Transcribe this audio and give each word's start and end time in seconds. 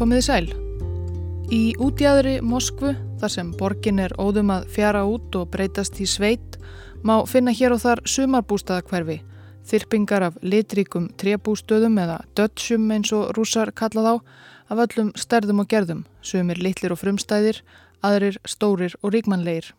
Komiði 0.00 0.22
sæl. 0.24 0.46
Í 1.52 1.74
útjæðri 1.76 2.38
Moskvu, 2.40 2.94
þar 3.20 3.32
sem 3.34 3.48
borgin 3.52 3.98
er 4.00 4.14
óðum 4.16 4.48
að 4.54 4.70
fjara 4.72 5.02
út 5.04 5.36
og 5.36 5.50
breytast 5.52 6.00
í 6.00 6.06
sveit, 6.08 6.56
má 7.04 7.18
finna 7.28 7.52
hér 7.52 7.74
og 7.74 7.82
þar 7.82 8.00
sumarbústaðakverfi, 8.08 9.18
þyrpingar 9.68 10.24
af 10.30 10.40
litríkum 10.40 11.10
trébústöðum 11.20 12.00
eða 12.00 12.16
dödsum 12.32 12.88
eins 12.96 13.12
og 13.12 13.34
rúsar 13.36 13.74
kalla 13.76 14.06
þá, 14.06 14.14
af 14.72 14.82
öllum 14.86 15.12
stærðum 15.20 15.60
og 15.66 15.68
gerðum, 15.68 16.02
sumir 16.24 16.64
litlir 16.64 16.96
og 16.96 17.02
frumstæðir, 17.04 17.60
aðrir 18.00 18.40
stórir 18.48 18.96
og 19.02 19.12
ríkmanleir. 19.12 19.74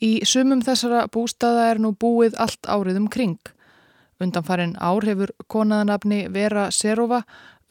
Í 0.00 0.24
sumum 0.24 0.64
þessara 0.64 1.10
bústaða 1.12 1.74
er 1.74 1.84
nú 1.84 1.92
búið 1.92 2.40
allt 2.40 2.64
árið 2.64 3.04
um 3.04 3.12
kring. 3.12 3.36
Undanfarin 4.22 4.78
ár 4.80 5.04
hefur 5.04 5.36
konaðanabni 5.50 6.28
Vera 6.32 6.70
Serova 6.70 7.24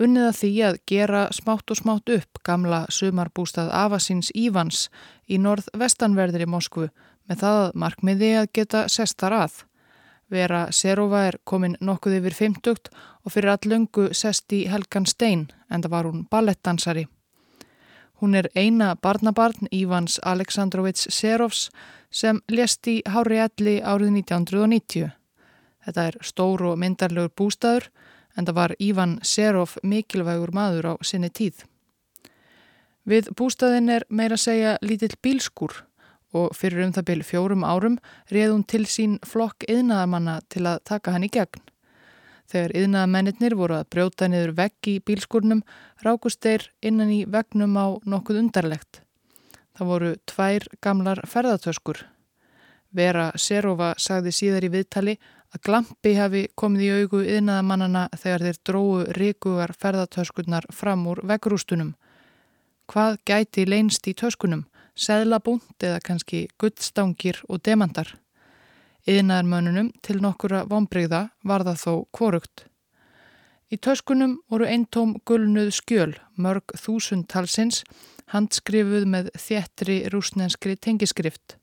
unniða 0.04 0.32
því 0.36 0.52
að 0.68 0.78
gera 0.90 1.22
smátt 1.36 1.72
og 1.72 1.80
smátt 1.80 2.12
upp 2.14 2.42
gamla 2.48 2.84
sumarbústað 2.90 3.72
Avasins 3.76 4.32
Ívans 4.36 4.88
í 5.30 5.40
norð-vestanverðir 5.42 6.46
í 6.46 6.50
Moskvu 6.50 6.90
með 7.30 7.44
það 7.44 7.62
markmiði 7.84 8.32
að 8.42 8.50
geta 8.58 8.88
sestar 8.90 9.36
að. 9.36 9.64
Vera 10.32 10.66
Serova 10.72 11.26
er 11.28 11.38
komin 11.44 11.76
nokkuð 11.84 12.20
yfir 12.22 12.38
50 12.38 12.92
og 13.26 13.34
fyrir 13.34 13.54
allöngu 13.54 14.12
sest 14.16 14.54
í 14.56 14.64
Helgan 14.72 15.06
Stein 15.06 15.50
en 15.70 15.84
það 15.84 15.94
var 15.96 16.08
hún 16.08 16.28
ballettdansari. 16.32 17.08
Hún 18.22 18.36
er 18.38 18.48
eina 18.56 18.96
barnabarn 18.96 19.68
Ívans 19.74 20.20
Aleksandrovits 20.24 21.08
Serovs 21.10 21.70
sem 22.12 22.40
lést 22.48 22.88
í 22.88 23.02
Hári 23.10 23.42
Elli 23.42 23.80
árið 23.82 24.14
1990. 24.22 25.10
Þetta 25.82 26.08
er 26.12 26.18
stór 26.22 26.68
og 26.70 26.78
myndarlegur 26.78 27.34
bústaður 27.36 27.90
en 28.38 28.48
það 28.48 28.58
var 28.58 28.76
Ívan 28.80 29.20
Serov 29.24 29.78
mikilvægur 29.84 30.54
maður 30.56 30.92
á 30.92 30.94
sinni 31.04 31.30
tíð. 31.30 31.66
Við 33.08 33.32
bústaðin 33.38 33.90
er 33.90 34.06
meira 34.10 34.38
að 34.38 34.46
segja 34.46 34.78
lítill 34.86 35.16
bílskur 35.22 35.82
og 36.38 36.54
fyrir 36.56 36.86
um 36.86 36.94
það 36.96 37.08
byrj 37.10 37.28
fjórum 37.28 37.66
árum 37.68 37.98
reið 38.32 38.54
hún 38.54 38.64
til 38.64 38.86
sín 38.88 39.18
flokk 39.28 39.66
yðnaðamanna 39.68 40.40
til 40.50 40.64
að 40.70 40.84
taka 40.88 41.16
hann 41.16 41.26
í 41.28 41.32
gegn. 41.34 41.64
Þegar 42.52 42.76
yðnaðamennir 42.76 43.56
voru 43.56 43.78
að 43.80 43.90
brjóta 43.96 44.28
niður 44.28 44.54
vegg 44.58 44.88
í 44.92 44.98
bílskurnum 45.08 45.64
rákust 46.04 46.42
þeir 46.44 46.68
innan 46.84 47.12
í 47.12 47.24
vegnum 47.26 47.78
á 47.80 47.96
nokkuð 48.04 48.42
undarlegt. 48.44 49.02
Það 49.78 49.88
voru 49.88 50.16
tvær 50.28 50.68
gamlar 50.84 51.22
ferðartöskur. 51.28 52.04
Vera 52.92 53.32
Serova 53.40 53.94
sagði 53.98 54.34
síðar 54.36 54.68
í 54.68 54.72
viðtali 54.74 55.16
að 55.52 55.64
glampi 55.68 56.14
hafi 56.16 56.46
komið 56.56 56.84
í 56.86 56.90
augu 57.02 57.22
yðnaðamannana 57.26 58.08
þegar 58.16 58.46
þeir 58.48 58.60
dróu 58.70 59.04
ríkugar 59.18 59.74
ferðartöskurnar 59.76 60.68
fram 60.72 61.06
úr 61.12 61.22
veggrústunum. 61.28 61.94
Hvað 62.92 63.20
gæti 63.28 63.68
leinst 63.68 64.08
í 64.08 64.16
töskunum? 64.16 64.66
Seðlabúnd 64.96 65.84
eða 65.84 66.02
kannski 66.04 66.48
gullstangir 66.60 67.40
og 67.48 67.64
demandar? 67.64 68.16
Yðnaðarmönunum 69.10 69.94
til 70.06 70.20
nokkura 70.22 70.66
vonbreyða 70.70 71.30
var 71.48 71.66
það 71.68 71.80
þó 71.84 71.94
kvorugt. 72.14 72.66
Í 73.72 73.80
töskunum 73.80 74.36
voru 74.52 74.68
eintóm 74.68 75.16
gulnuð 75.26 75.72
skjöl, 75.78 76.12
mörg 76.36 76.76
þúsundtalsins, 76.76 77.86
handskrifuð 78.32 79.08
með 79.08 79.32
þéttri 79.40 80.04
rúsnenskri 80.12 80.76
tengiskrift. 80.76 81.61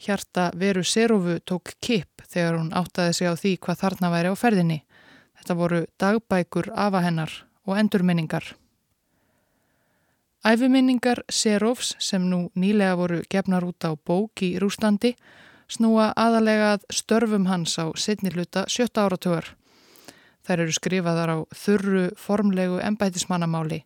Hjarta 0.00 0.50
veru 0.56 0.80
Serovu 0.80 1.36
tók 1.44 1.74
kip 1.84 2.22
þegar 2.24 2.56
hún 2.56 2.70
áttaði 2.72 3.16
sig 3.18 3.28
á 3.28 3.36
því 3.36 3.52
hvað 3.60 3.80
þarna 3.82 4.10
væri 4.14 4.30
á 4.32 4.34
ferðinni. 4.40 4.78
Þetta 5.36 5.56
voru 5.58 5.80
dagbækur 6.00 6.70
afa 6.72 7.02
hennar 7.04 7.34
og 7.68 7.76
endurminningar. 7.76 8.46
Æfiminningar 10.40 11.20
Serovs 11.28 11.92
sem 12.00 12.24
nú 12.30 12.46
nýlega 12.56 12.96
voru 12.96 13.20
gefnar 13.28 13.66
út 13.68 13.84
á 13.84 13.92
bók 13.92 14.40
í 14.40 14.54
Rúslandi 14.56 15.12
snúa 15.68 16.14
aðalega 16.16 16.72
að 16.78 16.88
störfum 16.96 17.44
hans 17.52 17.76
á 17.76 17.92
setni 17.92 18.32
hluta 18.32 18.64
sjötta 18.72 19.04
áratögar. 19.04 19.52
Þær 20.48 20.64
eru 20.64 20.72
skrifaðar 20.72 21.34
á 21.36 21.38
þurru 21.52 22.08
formlegu 22.16 22.80
embætismannamáli 22.80 23.84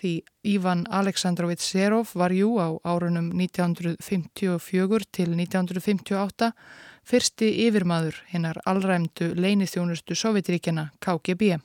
Því 0.00 0.22
Ívan 0.48 0.86
Aleksandrovits 0.88 1.66
Serov 1.68 2.14
var 2.16 2.32
jú 2.32 2.56
á 2.56 2.72
árunum 2.88 3.34
1954 3.36 5.04
til 5.12 5.34
1958 5.36 6.48
fyrsti 7.04 7.50
yfirmaður 7.66 8.16
hinnar 8.32 8.62
allræmdu 8.64 9.34
leinithjónustu 9.36 10.16
Sovjetríkjana 10.16 10.88
KGB. 11.04 11.60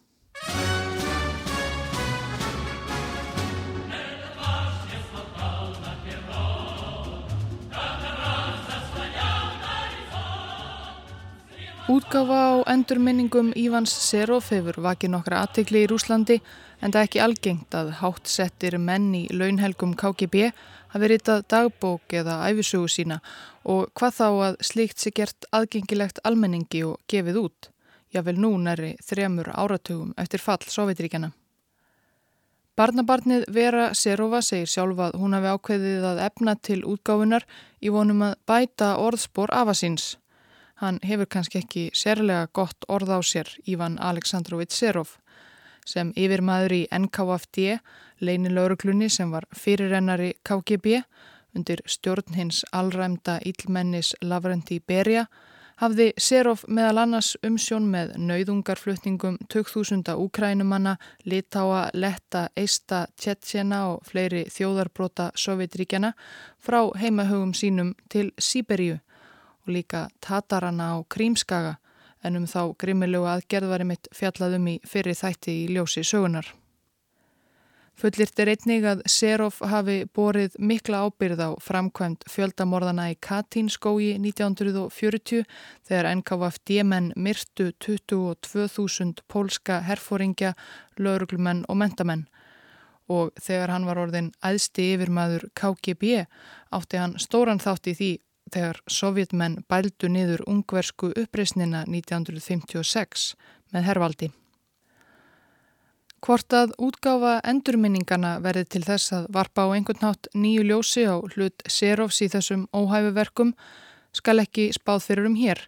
Útgáfa 11.85 12.40
á 12.50 12.53
endurminningum 12.73 13.53
Ívans 13.53 13.94
Serov 13.94 14.47
hefur 14.50 14.81
vakið 14.81 15.12
nokkra 15.13 15.44
aðtikli 15.46 15.84
í 15.85 15.88
Rúslandi 15.88 16.40
en 16.81 16.91
það 16.91 16.99
er 17.01 17.07
ekki 17.07 17.21
algengt 17.23 17.77
að 17.77 17.93
hátsettir 18.01 18.77
menn 18.81 19.13
í 19.15 19.25
launhelgum 19.31 19.95
KGB 19.99 20.49
hafi 20.95 21.11
ritað 21.11 21.45
dagbók 21.51 22.13
eða 22.15 22.41
æfisugu 22.49 22.89
sína 22.91 23.19
og 23.63 23.89
hvað 23.97 24.19
þá 24.19 24.27
að 24.49 24.59
slíkt 24.69 25.01
sé 25.01 25.11
gert 25.15 25.47
aðgengilegt 25.55 26.21
almenningi 26.23 26.83
og 26.87 26.99
gefið 27.11 27.41
út. 27.41 27.71
Jável 28.13 28.37
nú 28.39 28.53
næri 28.61 28.93
þremur 29.03 29.49
áratugum 29.51 30.13
eftir 30.21 30.39
fall 30.39 30.63
Sovjetríkjana. 30.63 31.33
Barnabarnið 32.75 33.45
Vera 33.55 33.93
Serova 33.95 34.41
segir 34.43 34.67
sjálfa 34.67 35.09
að 35.09 35.17
hún 35.21 35.35
hafi 35.35 35.51
ákveðið 35.51 36.05
að 36.09 36.21
efna 36.25 36.55
til 36.59 36.81
útgáfunar 36.83 37.45
í 37.79 37.91
vonum 37.91 38.23
að 38.27 38.35
bæta 38.47 38.95
orðspor 38.99 39.51
afasins. 39.55 40.17
Hann 40.83 40.99
hefur 41.07 41.29
kannski 41.31 41.61
ekki 41.63 41.85
sérlega 41.95 42.49
gott 42.51 42.87
orð 42.91 43.13
á 43.15 43.19
sér 43.23 43.51
Ívan 43.63 43.95
Aleksandrovits 43.95 44.75
Serov 44.75 45.15
sem 45.85 46.12
yfir 46.18 46.41
maður 46.41 46.73
í 46.79 46.81
NKFD, 46.91 47.79
leinilauruglunni 48.25 49.09
sem 49.09 49.31
var 49.31 49.47
fyrirrennari 49.53 50.34
KGB 50.44 51.01
undir 51.56 51.81
stjórn 51.88 52.35
hins 52.35 52.63
allræmda 52.75 53.40
ílmennis 53.47 54.13
Lavrendi 54.22 54.79
Berja 54.79 55.25
hafði 55.79 56.12
Serov 56.18 56.63
meðal 56.72 57.01
annars 57.03 57.34
umsjón 57.44 57.88
með 57.91 58.13
nauðungarflutningum 58.29 59.38
2000 59.51 60.13
úkrænumanna, 60.16 60.96
litáa, 61.28 61.90
letta, 61.94 62.47
eista, 62.56 63.06
tjettsjena 63.19 63.81
og 63.91 64.06
fleiri 64.07 64.46
þjóðarbrota 64.52 65.31
Sovjetríkjana 65.35 66.13
frá 66.63 66.81
heimahögum 67.00 67.53
sínum 67.53 67.94
til 68.09 68.31
Sýberíu 68.40 69.00
og 69.66 69.73
líka 69.73 70.07
Tatarana 70.23 70.96
á 70.96 70.97
Krímskaga 71.09 71.75
en 72.25 72.41
um 72.41 72.49
þá 72.49 72.75
grimmilegu 72.81 73.29
aðgerðvari 73.29 73.87
mitt 73.87 74.09
fjallaðum 74.15 74.69
í 74.73 74.77
fyrir 74.87 75.17
þætti 75.17 75.59
í 75.63 75.65
ljósi 75.75 76.03
sögunar. 76.05 76.49
Fullirt 77.95 78.39
er 78.43 78.49
einnig 78.51 78.83
að 78.83 79.05
Serov 79.07 79.61
hafi 79.63 80.01
borið 80.17 80.57
mikla 80.59 81.05
ábyrð 81.07 81.39
á 81.47 81.49
framkvæmt 81.63 82.25
fjöldamorðana 82.27 83.05
í 83.13 83.15
Katínskói 83.23 84.17
1940 84.19 85.45
þegar 85.87 86.09
NKVFD 86.17 86.81
menn 86.83 87.13
myrtu 87.16 87.69
22.000 87.85 89.23
pólska 89.31 89.79
herfóringja, 89.87 90.57
lauruglumenn 90.99 91.63
og 91.71 91.79
mentamenn 91.79 92.25
og 93.07 93.31
þegar 93.39 93.71
hann 93.71 93.87
var 93.87 94.01
orðin 94.01 94.31
æðsti 94.43 94.91
yfirmaður 94.95 95.47
KGB 95.55 96.25
átti 96.75 96.99
hann 96.99 97.16
stóran 97.21 97.63
þátt 97.63 97.93
í 97.93 97.95
því 97.95 98.11
þegar 98.53 98.81
sovjetmenn 98.91 99.61
bældu 99.69 100.09
niður 100.11 100.43
ungversku 100.49 101.11
uppreysnina 101.17 101.83
1956 101.89 103.33
með 103.73 103.87
hervaldi. 103.89 104.31
Hvort 106.25 106.55
að 106.57 106.71
útgáfa 106.81 107.35
endurminningana 107.45 108.39
verði 108.41 108.65
til 108.73 108.81
þess 108.87 109.13
að 109.13 109.27
varpa 109.35 109.67
á 109.69 109.75
einhvern 109.75 110.01
nátt 110.01 110.29
nýju 110.33 110.63
ljósi 110.65 111.03
á 111.05 111.21
hlut 111.21 111.65
Serovs 111.69 112.21
í 112.25 112.29
þessum 112.33 112.63
óhæfuverkum 112.73 113.51
skal 114.15 114.41
ekki 114.41 114.71
spáð 114.73 115.03
fyrir 115.05 115.29
um 115.29 115.35
hér. 115.37 115.61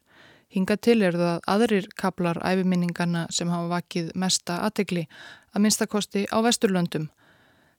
Hinga 0.50 0.77
til 0.81 1.03
er 1.03 1.13
það 1.19 1.45
aðrir 1.53 1.89
kaplar 2.00 2.39
æfiminningana 2.41 3.27
sem 3.29 3.51
hafa 3.53 3.69
vakið 3.75 4.09
mesta 4.15 4.62
aðtegli 4.65 5.06
að 5.53 5.63
minnstakosti 5.65 6.25
á 6.31 6.38
Vesturlöndum. 6.41 7.09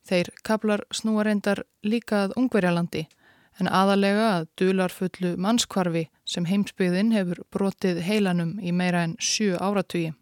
Þeir 0.06 0.30
kaplar 0.46 0.84
snúa 0.94 1.24
reyndar 1.26 1.64
líka 1.82 2.28
að 2.28 2.36
Ungverjalandi 2.38 3.08
en 3.58 3.68
aðalega 3.68 4.28
að 4.36 4.48
dularfullu 4.60 5.34
mannskvarfi 5.40 6.06
sem 6.28 6.46
heimsbyggðin 6.46 7.12
hefur 7.16 7.42
brotið 7.54 8.02
heilanum 8.06 8.56
í 8.62 8.72
meira 8.72 9.04
en 9.08 9.16
sjö 9.18 9.58
áratugi. 9.58 10.12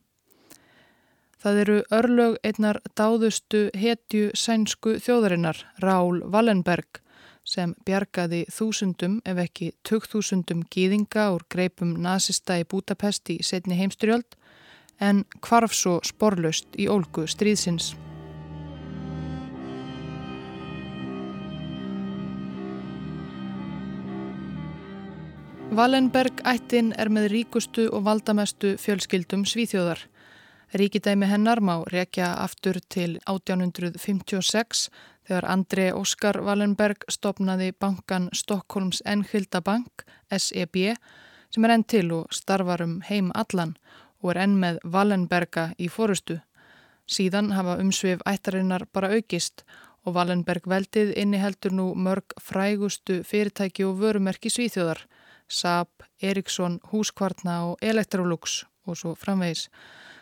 Það 1.37 1.59
eru 1.63 1.81
örlög 1.93 2.39
einnar 2.43 2.81
dáðustu 2.97 3.67
hetju 3.77 4.31
sænsku 4.35 4.97
þjóðarinnar, 5.05 5.61
Rál 5.85 6.23
Wallenberg, 6.33 7.03
sem 7.47 7.77
bjargaði 7.87 8.43
þúsundum 8.51 9.21
ef 9.25 9.39
ekki 9.45 9.71
tökþúsundum 9.87 10.65
gýðinga 10.73 11.29
úr 11.37 11.47
greipum 11.53 11.95
nazista 12.03 12.59
í 12.59 12.67
Budapest 12.67 13.31
í 13.31 13.39
setni 13.47 13.79
heimstyrjöld 13.79 14.35
en 14.99 15.25
kvarf 15.45 15.77
svo 15.77 16.01
sporlaust 16.03 16.75
í 16.81 16.89
ólgu 16.91 17.29
stríðsins. 17.31 17.95
Wallenberg 25.77 26.39
ættin 26.49 26.95
er 26.97 27.11
með 27.13 27.27
ríkustu 27.29 27.83
og 27.93 28.07
valdamestu 28.07 28.71
fjölskyldum 28.81 29.43
svíþjóðar. 29.45 29.99
Ríkidæmi 30.73 31.27
hennar 31.29 31.61
má 31.61 31.83
rekja 31.93 32.31
aftur 32.41 32.79
til 32.89 33.19
1856 33.29 34.87
þegar 35.29 35.47
Andrei 35.53 35.91
Óskar 35.93 36.39
Wallenberg 36.47 37.05
stopnaði 37.13 37.75
bankan 37.77 38.31
Stockholms 38.33 39.03
Enskilda 39.05 39.61
Bank, 39.61 40.07
SEB, 40.33 40.95
sem 41.53 41.69
er 41.69 41.75
enn 41.75 41.85
til 41.85 42.15
og 42.23 42.33
starfar 42.33 42.87
um 42.87 43.03
heim 43.11 43.29
allan 43.35 43.77
og 44.23 44.33
er 44.33 44.41
enn 44.47 44.57
með 44.63 44.81
Wallenberga 44.97 45.67
í 45.77 45.91
fórustu. 45.93 46.39
Síðan 47.05 47.53
hafa 47.53 47.77
umsvið 47.85 48.25
ættarinnar 48.25 48.87
bara 48.97 49.13
aukist 49.13 49.67
og 50.07 50.17
Wallenberg 50.17 50.65
veldið 50.73 51.13
inniheldur 51.21 51.77
nú 51.77 51.91
mörg 51.93 52.33
frægustu 52.41 53.21
fyrirtæki 53.29 53.85
og 53.85 54.01
vörumerki 54.01 54.49
svíþjóðar 54.49 55.05
Saab, 55.49 55.89
Ericsson, 56.23 56.81
Húskvartna 56.91 57.63
og 57.71 57.79
Electrolux 57.83 58.65
og 58.87 58.99
svo 58.99 59.15
framvegis. 59.19 59.69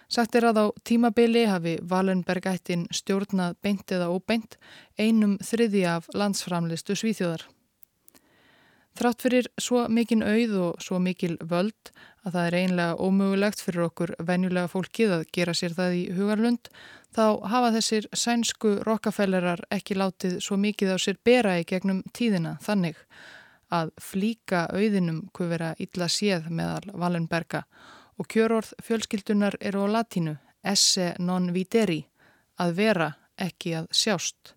Sagt 0.09 0.37
er 0.37 0.47
að 0.50 0.61
á 0.61 0.67
tímabili 0.85 1.47
hafi 1.49 1.79
Valenberg 1.82 2.47
ættin 2.47 2.85
stjórnað 2.93 3.56
beint 3.65 3.91
eða 3.91 4.11
óbeint 4.12 4.59
einum 5.00 5.38
þriði 5.43 5.85
af 5.97 6.09
landsframlistu 6.15 6.97
svíþjóðar. 6.99 7.47
Þrátt 8.94 9.25
fyrir 9.25 9.47
svo 9.59 9.88
mikinn 9.91 10.23
auð 10.23 10.53
og 10.69 10.82
svo 10.85 11.00
mikil 11.03 11.35
völd 11.41 11.91
að 12.23 12.37
það 12.37 12.44
er 12.47 12.56
einlega 12.61 12.99
ómögulegt 13.03 13.62
fyrir 13.65 13.88
okkur 13.88 14.12
venjulega 14.23 14.71
fólkið 14.71 15.15
að 15.17 15.25
gera 15.35 15.55
sér 15.56 15.75
það 15.75 15.97
í 15.99 16.05
hugarlund, 16.15 16.71
þá 17.15 17.25
hafa 17.50 17.73
þessir 17.75 18.06
sænsku 18.15 18.76
rockafellerar 18.87 19.65
ekki 19.75 19.99
látið 19.99 20.38
svo 20.47 20.61
mikið 20.62 20.94
á 20.94 20.99
sér 21.03 21.19
bera 21.26 21.56
í 21.59 21.67
gegnum 21.67 22.05
tíðina 22.15 22.55
þannig 22.62 23.00
að 23.75 23.93
flíka 24.00 24.65
auðinum 24.73 25.25
vera 25.50 25.75
illa 25.82 26.09
séð 26.09 26.49
meðal 26.50 26.94
Valenberga 26.94 27.65
og 28.19 28.29
kjörorð 28.31 28.75
fjölskyldunar 28.82 29.56
eru 29.61 29.87
á 29.87 29.88
latínu 29.99 30.37
esse 30.65 31.15
non 31.19 31.50
videri, 31.53 32.05
að 32.59 32.76
vera 32.79 33.09
ekki 33.37 33.75
að 33.81 33.91
sjást. 33.93 34.55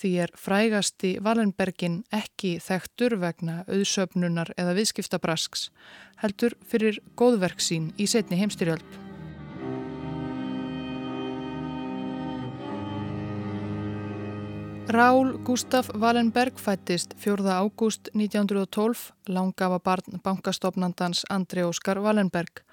Því 0.00 0.12
er 0.24 0.32
frægasti 0.38 1.10
Valenbergin 1.20 2.00
ekki 2.14 2.54
þekktur 2.64 3.18
vegna 3.20 3.58
auðsöfnunar 3.68 4.54
eða 4.56 4.78
viðskiptabrasks, 4.78 5.68
heldur 6.22 6.56
fyrir 6.64 7.02
góðverk 7.20 7.60
sín 7.60 7.92
í 8.00 8.08
setni 8.08 8.40
heimstyrjöld. 8.40 9.09
Rál 14.90 15.38
Gustaf 15.44 15.88
Wallenberg 15.94 16.58
fættist 16.58 17.14
4. 17.16 17.46
ágúst 17.46 18.08
1912, 18.12 19.12
langafa 19.28 19.78
barn 19.78 20.18
bankastofnandans 20.22 21.22
Andri 21.28 21.62
Óskar 21.62 22.00
Wallenberg. 22.02 22.64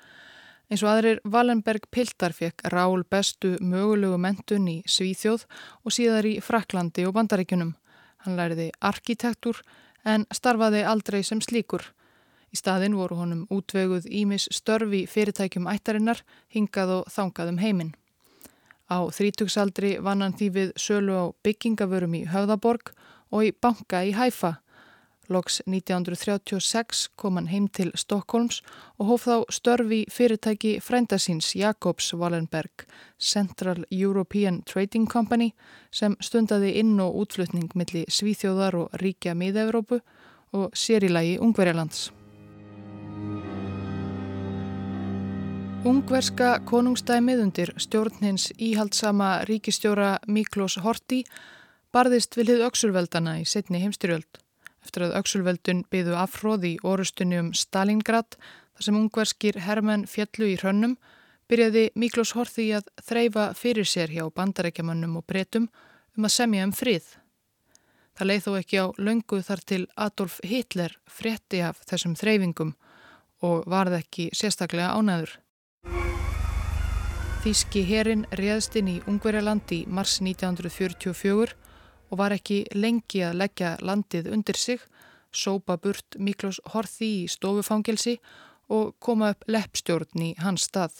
Eins 0.71 0.81
og 0.81 0.89
aðrir 0.95 1.21
Wallenberg 1.29 1.85
Piltar 1.93 2.33
fekk 2.33 2.63
Rál 2.73 3.03
bestu 3.05 3.51
mögulegu 3.61 4.17
mentun 4.17 4.65
í 4.65 4.79
Svíþjóð 4.89 5.45
og 5.85 5.93
síðar 5.93 6.25
í 6.25 6.39
Fraklandi 6.41 7.05
og 7.05 7.13
Bandaríkunum. 7.19 7.75
Hann 8.25 8.39
læriði 8.39 8.71
arkitektur 8.81 9.61
en 10.01 10.25
starfaði 10.33 10.81
aldrei 10.89 11.21
sem 11.21 11.37
slíkur. 11.37 11.85
Í 12.49 12.57
staðin 12.57 12.97
voru 12.97 13.21
honum 13.21 13.45
útveguð 13.53 14.09
Ímis 14.09 14.49
störfi 14.49 15.05
fyrirtækjum 15.05 15.69
ættarinnar 15.69 16.25
hingað 16.49 16.97
og 16.97 17.13
þangað 17.13 17.53
um 17.53 17.61
heiminn. 17.61 17.95
Á 18.87 19.11
þrítugsaldri 19.11 19.97
vann 20.03 20.23
hann 20.23 20.35
því 20.37 20.47
við 20.55 20.69
sölu 20.79 21.15
á 21.19 21.25
byggingavörum 21.43 22.15
í 22.15 22.23
Höfðaborg 22.31 22.93
og 23.35 23.43
í 23.43 23.51
banka 23.51 24.03
í 24.07 24.13
Hæfa. 24.15 24.57
Loks 25.27 25.59
1936 25.67 27.09
kom 27.19 27.35
hann 27.35 27.49
heim 27.51 27.67
til 27.67 27.91
Stokkólms 27.99 28.61
og 28.95 29.09
hóf 29.09 29.25
þá 29.27 29.35
störfi 29.51 30.05
fyrirtæki 30.07 30.77
frændasins 30.79 31.51
Jakobs 31.59 32.13
Wallenberg, 32.13 32.85
Central 33.19 33.83
European 33.91 34.61
Trading 34.63 35.07
Company, 35.11 35.51
sem 35.91 36.15
stundaði 36.23 36.77
inn- 36.79 37.01
og 37.03 37.19
útflutning 37.25 37.67
millir 37.75 38.07
Svíþjóðar 38.07 38.79
og 38.85 39.01
ríkja 39.03 39.35
miða-Európu 39.35 39.99
og 40.53 40.71
sérilagi 40.71 41.35
Ungverjalands. 41.43 42.07
Ungverska 45.85 46.55
konungstæmið 46.65 47.41
undir 47.43 47.69
stjórnhins 47.77 48.47
íhaldsama 48.57 49.43
ríkistjóra 49.45 50.17
Miklós 50.25 50.79
Horti 50.81 51.19
barðist 51.93 52.33
við 52.33 52.49
hlið 52.49 52.63
öksulveldana 52.65 53.35
í 53.41 53.45
setni 53.45 53.83
heimstyrjöld. 53.83 54.39
Eftir 54.81 55.05
að 55.05 55.13
öksulveldun 55.19 55.83
byðu 55.93 56.17
afhróði 56.17 56.73
í 56.73 56.81
orustunni 56.81 57.37
um 57.43 57.53
Stalingrad 57.53 58.39
þar 58.39 58.87
sem 58.87 58.97
ungverskir 58.97 59.61
hermenn 59.67 60.07
fjallu 60.09 60.49
í 60.49 60.57
hrönnum 60.57 60.97
byrjaði 61.47 61.85
Miklós 61.93 62.33
Horti 62.33 62.71
að 62.73 62.89
þreyfa 63.05 63.47
fyrir 63.53 63.85
sér 63.85 64.17
hjá 64.17 64.25
bandarækjamannum 64.33 65.21
og 65.21 65.29
bretum 65.29 65.69
um 66.17 66.25
að 66.25 66.37
semja 66.39 66.65
um 66.65 66.73
frið. 66.73 67.05
Það 68.17 68.31
leið 68.31 68.45
þó 68.47 68.53
ekki 68.57 68.81
á 68.81 68.85
löngu 68.97 69.43
þar 69.45 69.67
til 69.69 69.83
Adolf 69.93 70.39
Hitler 70.41 70.97
frétti 71.05 71.61
af 71.61 71.83
þessum 71.85 72.17
þreyfingum 72.17 72.73
og 73.45 73.67
varð 73.69 74.01
ekki 74.01 74.31
sérstaklega 74.33 74.95
ánæður. 74.97 75.37
Þíski 77.47 77.79
herin 77.87 78.25
réðst 78.35 78.73
inn 78.75 78.89
í 78.91 78.93
Ungverjaland 79.07 79.71
í 79.71 79.77
mars 79.87 80.17
1944 80.19 81.53
og 82.11 82.19
var 82.19 82.33
ekki 82.35 82.57
lengi 82.75 83.21
að 83.23 83.37
leggja 83.39 83.69
landið 83.87 84.25
undir 84.35 84.57
sig, 84.59 84.81
sópa 85.31 85.77
burt 85.79 86.17
Miklós 86.19 86.57
Horthi 86.73 87.07
í 87.21 87.29
stofufangelsi 87.31 88.17
og 88.67 88.97
koma 88.99 89.29
upp 89.31 89.47
leppstjórn 89.47 90.25
í 90.25 90.33
hans 90.43 90.65
stað. 90.67 90.97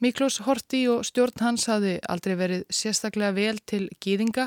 Miklós 0.00 0.38
Horthi 0.46 0.86
og 0.88 1.04
stjórn 1.04 1.44
hans 1.44 1.66
hafi 1.68 1.98
aldrei 2.08 2.38
verið 2.40 2.62
sérstaklega 2.72 3.36
vel 3.36 3.60
til 3.60 3.82
gýðinga 4.00 4.46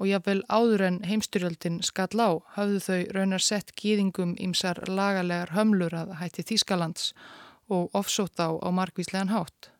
og 0.00 0.08
jáfnvel 0.10 0.42
áður 0.50 0.84
en 0.88 0.98
heimstyrjöldin 1.06 1.78
skall 1.86 2.18
á 2.18 2.42
hafðu 2.56 2.82
þau 2.88 2.98
raunar 3.14 3.46
sett 3.46 3.70
gýðingum 3.78 4.34
ímsar 4.34 4.82
lagalegar 4.90 5.54
hömlur 5.54 5.94
að 5.94 6.16
hætti 6.24 6.48
Þískalands 6.50 7.12
og 7.12 7.49
ofsótt 7.70 8.40
á 8.42 8.50
á 8.58 8.68
markvíslegan 8.74 9.32
hátt. 9.34 9.70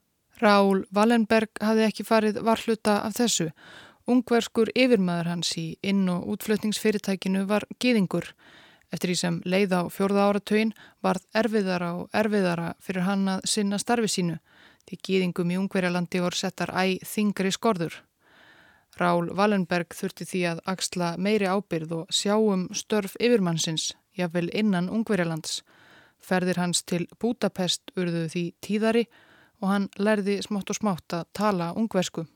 Rál 0.40 0.87
Wallenberg 0.94 1.50
hafði 1.61 1.85
ekki 1.85 2.06
farið 2.09 2.40
varhluta 2.47 3.00
af 3.04 3.18
þessu. 3.18 3.50
Ungverskur 4.09 4.70
yfirmaður 4.75 5.28
hans 5.35 5.52
í 5.61 5.76
inn- 5.82 6.09
og 6.09 6.25
útflutningsfyrirtækinu 6.32 7.44
var 7.47 7.66
gýðingur. 7.82 8.32
Eftir 8.90 9.11
því 9.11 9.16
sem 9.20 9.40
leið 9.44 9.75
á 9.76 9.82
fjörða 9.92 10.26
áratögin 10.30 10.73
varð 11.04 11.26
erfiðara 11.35 11.90
og 12.00 12.09
erfiðara 12.16 12.75
fyrir 12.80 13.06
hann 13.06 13.28
að 13.28 13.44
sinna 13.44 13.78
starfi 13.78 14.09
sínu. 14.09 14.38
Því 14.88 14.97
gýðingum 15.06 15.52
í 15.52 15.59
Ungverjalandi 15.61 16.23
voru 16.25 16.37
settar 16.37 16.73
æg 16.75 17.04
þingri 17.06 17.52
skorður. 17.54 18.00
Rál 18.99 19.30
Wallenberg 19.37 19.94
þurfti 19.94 20.26
því 20.26 20.40
að 20.50 20.62
axla 20.73 21.14
meiri 21.16 21.47
ábyrð 21.47 21.92
og 22.00 22.11
sjáum 22.11 22.66
störf 22.75 23.14
yfirmannsins, 23.20 23.92
jáfnvel 24.18 24.50
innan 24.50 24.90
Ungverjalands. 24.90 25.62
Ferðir 26.20 26.60
hans 26.60 26.82
til 26.82 27.06
Budapest 27.20 27.92
urðu 27.96 28.26
því 28.32 28.44
tíðari 28.64 29.06
og 29.60 29.68
hann 29.72 29.88
lærði 29.98 30.40
smátt 30.44 30.72
og 30.72 30.78
smátt 30.80 31.16
að 31.16 31.28
tala 31.36 31.72
ungversku. 31.76 32.26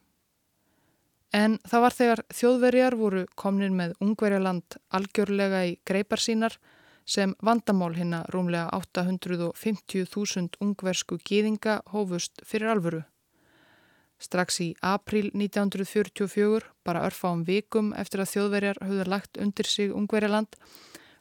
En 1.34 1.58
það 1.66 1.82
var 1.82 1.94
þegar 1.98 2.20
þjóðverjar 2.30 2.96
voru 2.98 3.24
komnir 3.34 3.72
með 3.74 3.96
ungverjaland 4.04 4.76
algjörlega 4.94 5.64
í 5.66 5.72
greipar 5.88 6.22
sínar 6.22 6.58
sem 7.04 7.34
vandamál 7.44 7.92
hinna 7.96 8.22
rúmlega 8.32 8.70
850.000 8.76 10.60
ungversku 10.62 11.18
gýðinga 11.26 11.80
hófust 11.92 12.44
fyrir 12.46 12.70
alvöru. 12.72 13.02
Strax 14.22 14.60
í 14.62 14.68
april 14.80 15.28
1944, 15.34 16.62
bara 16.86 17.02
örfa 17.04 17.32
um 17.34 17.42
vikum 17.44 17.92
eftir 17.98 18.22
að 18.22 18.30
þjóðverjar 18.36 18.80
höfðu 18.86 19.08
lagt 19.10 19.40
undir 19.42 19.68
sig 19.68 19.92
ungverjaland, 19.92 20.54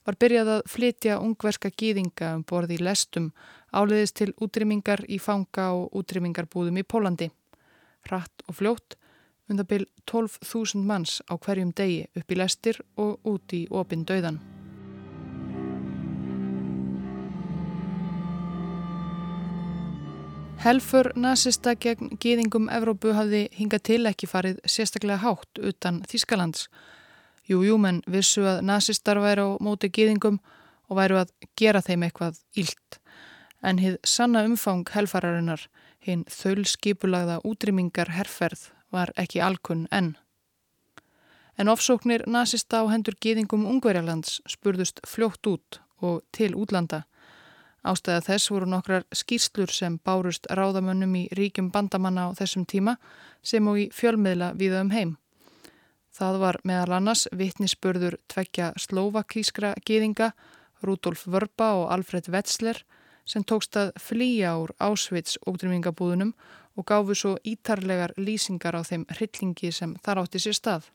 var 0.06 0.18
byrjað 0.20 0.52
að 0.56 0.66
flytja 0.70 1.20
ungverska 1.24 1.72
gýðinga 1.72 2.34
um 2.38 2.44
borði 2.48 2.80
í 2.80 2.84
lestum 2.84 3.32
áleiðist 3.74 4.18
til 4.20 4.34
útrymmingar 4.44 5.06
í 5.08 5.20
fanga 5.20 5.72
og 5.78 5.96
útrymmingarbúðum 6.00 6.82
í 6.82 6.88
Pólandi. 6.88 7.30
Hratt 8.08 8.44
og 8.48 8.60
fljótt 8.60 8.98
undabil 9.52 9.86
12.000 10.10 10.84
manns 10.88 11.22
á 11.28 11.36
hverjum 11.36 11.74
degi 11.76 12.04
upp 12.16 12.32
í 12.32 12.40
lestir 12.40 12.80
og 13.00 13.20
út 13.28 13.56
í 13.56 13.66
opin 13.72 14.06
döiðan. 14.08 14.42
Helfur 20.64 21.10
nazista 21.20 21.74
gegn 21.76 22.14
gýðingum 22.24 22.70
Evrópu 22.72 23.12
hafði 23.12 23.50
hingað 23.52 23.82
til 23.90 24.04
ekki 24.08 24.30
farið 24.32 24.62
sérstaklega 24.64 25.20
hátt 25.20 25.60
utan 25.60 25.98
Þískalands 26.08 26.70
Jújú, 27.50 27.78
menn 27.78 28.02
vissu 28.08 28.46
að 28.48 28.62
nazistar 28.64 29.20
væri 29.20 29.44
á 29.44 29.50
móti 29.60 29.90
gýðingum 29.92 30.40
og 30.90 30.98
væru 31.00 31.20
að 31.20 31.34
gera 31.60 31.82
þeim 31.84 32.06
eitthvað 32.08 32.40
ílt. 32.56 33.00
En 33.64 33.80
hið 33.80 33.98
sanna 34.08 34.44
umfang 34.48 34.88
helfararinnar, 34.92 35.68
hinn 36.00 36.24
þöl 36.32 36.64
skipulagða 36.68 37.40
útrymmingar 37.48 38.12
herrferð, 38.16 38.70
var 38.92 39.12
ekki 39.20 39.42
alkunn 39.42 39.88
enn. 39.92 40.14
En 41.58 41.70
ofsóknir 41.70 42.24
nazista 42.28 42.82
á 42.82 42.90
hendur 42.90 43.16
gýðingum 43.22 43.66
Ungverjalands 43.70 44.40
spurðust 44.50 45.04
fljótt 45.08 45.48
út 45.48 45.80
og 46.02 46.24
til 46.34 46.54
útlanda. 46.58 47.04
Ástæða 47.84 48.22
þess 48.28 48.52
voru 48.52 48.70
nokkrar 48.72 49.04
skýrslur 49.12 49.72
sem 49.72 50.00
bárust 50.08 50.48
ráðamönnum 50.48 51.16
í 51.20 51.24
ríkjum 51.36 51.70
bandamanna 51.72 52.30
á 52.32 52.36
þessum 52.40 52.64
tíma 52.66 52.96
sem 53.44 53.68
og 53.68 53.80
í 53.80 53.90
fjölmiðla 53.92 54.54
viða 54.56 54.82
um 54.86 54.94
heim. 54.96 55.18
Það 56.14 56.40
var 56.44 56.60
meðal 56.68 56.98
annars 57.00 57.28
vittnisspörður 57.34 58.20
tvekja 58.30 58.74
slovakískra 58.78 59.74
gýðinga, 59.82 60.34
Rudolf 60.84 61.24
Vörba 61.26 61.72
og 61.80 61.88
Alfred 61.96 62.28
Wetzler 62.30 62.84
sem 63.26 63.44
tókst 63.48 63.78
að 63.80 63.94
flýja 64.04 64.52
úr 64.60 64.74
Ásvits 64.84 65.40
ótrymingabúðunum 65.48 66.34
og 66.78 66.86
gáfu 66.86 67.16
svo 67.18 67.38
ítarlegar 67.48 68.14
lýsingar 68.18 68.76
á 68.78 68.82
þeim 68.84 69.08
hryllingi 69.10 69.72
sem 69.72 69.96
þar 70.04 70.26
átti 70.26 70.44
sér 70.44 70.60
stað 70.60 70.92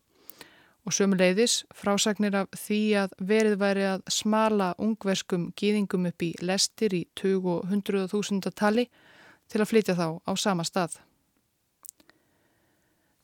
og 0.86 0.94
sömuleiðis 0.94 1.64
frásagnir 1.74 2.36
af 2.38 2.54
því 2.56 2.80
að 3.02 3.18
verið 3.32 3.58
væri 3.60 3.84
að 3.90 4.06
smala 4.12 4.70
ungverskum 4.80 5.50
gýðingum 5.58 6.08
upp 6.12 6.24
í 6.24 6.30
lestir 6.40 6.94
í 6.96 7.02
20 7.18 7.50
og 7.56 7.66
100.000 7.68 8.54
tali 8.56 8.86
til 9.48 9.60
að 9.60 9.70
flytja 9.72 9.98
þá 9.98 10.08
á 10.24 10.32
sama 10.36 10.64
stað. 10.64 10.96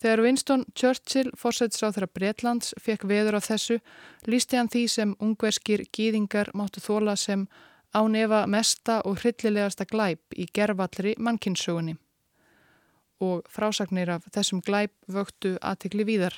Þegar 0.04 0.20
Winston 0.20 0.62
Churchill 0.76 1.30
fórsættis 1.32 1.80
á 1.80 1.88
þeirra 1.88 2.10
Breitlands 2.12 2.74
fekk 2.76 3.06
veður 3.08 3.38
af 3.38 3.46
þessu, 3.46 3.78
lísti 4.28 4.58
hann 4.58 4.68
því 4.68 4.82
sem 4.92 5.14
ungverskir 5.16 5.86
gýðingar 5.96 6.50
máttu 6.52 6.82
þóla 6.84 7.14
sem 7.16 7.46
ánefa 7.96 8.42
mesta 8.44 8.98
og 9.08 9.22
hryllilegasta 9.22 9.86
glæp 9.88 10.36
í 10.36 10.44
gerfallri 10.52 11.14
mannkynnssögunni. 11.16 11.96
Og 13.24 13.48
frásagnir 13.48 14.12
af 14.18 14.28
þessum 14.36 14.60
glæp 14.60 14.92
vöktu 15.08 15.54
aðtikli 15.64 16.04
víðar. 16.04 16.36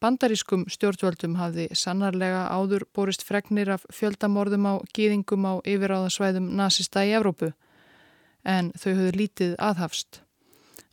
Bandarískum 0.00 0.64
stjórnvöldum 0.72 1.36
hafði 1.42 1.68
sannarlega 1.76 2.48
áður 2.56 2.88
borist 2.96 3.28
fregnir 3.28 3.76
af 3.76 3.84
fjöldamorðum 3.92 4.64
á 4.64 4.74
gýðingum 4.96 5.44
á 5.44 5.60
yfiráðasvæðum 5.60 6.48
nazista 6.56 7.04
í 7.04 7.12
Evrópu 7.20 7.52
en 8.48 8.72
þau 8.72 8.94
höfðu 8.94 9.16
lítið 9.20 9.58
aðhafst. 9.60 10.24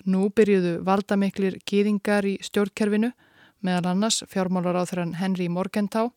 Nú 0.08 0.29
byrjuðu 0.32 0.79
valdamiklir 0.88 1.58
gýðingar 1.68 2.27
í 2.27 2.38
stjórnkerfinu 2.46 3.12
meðal 3.65 3.91
annars 3.91 4.22
fjármálar 4.32 4.79
á 4.79 4.84
þeirran 4.88 5.18
Henry 5.20 5.50
Morgenthau 5.51 6.13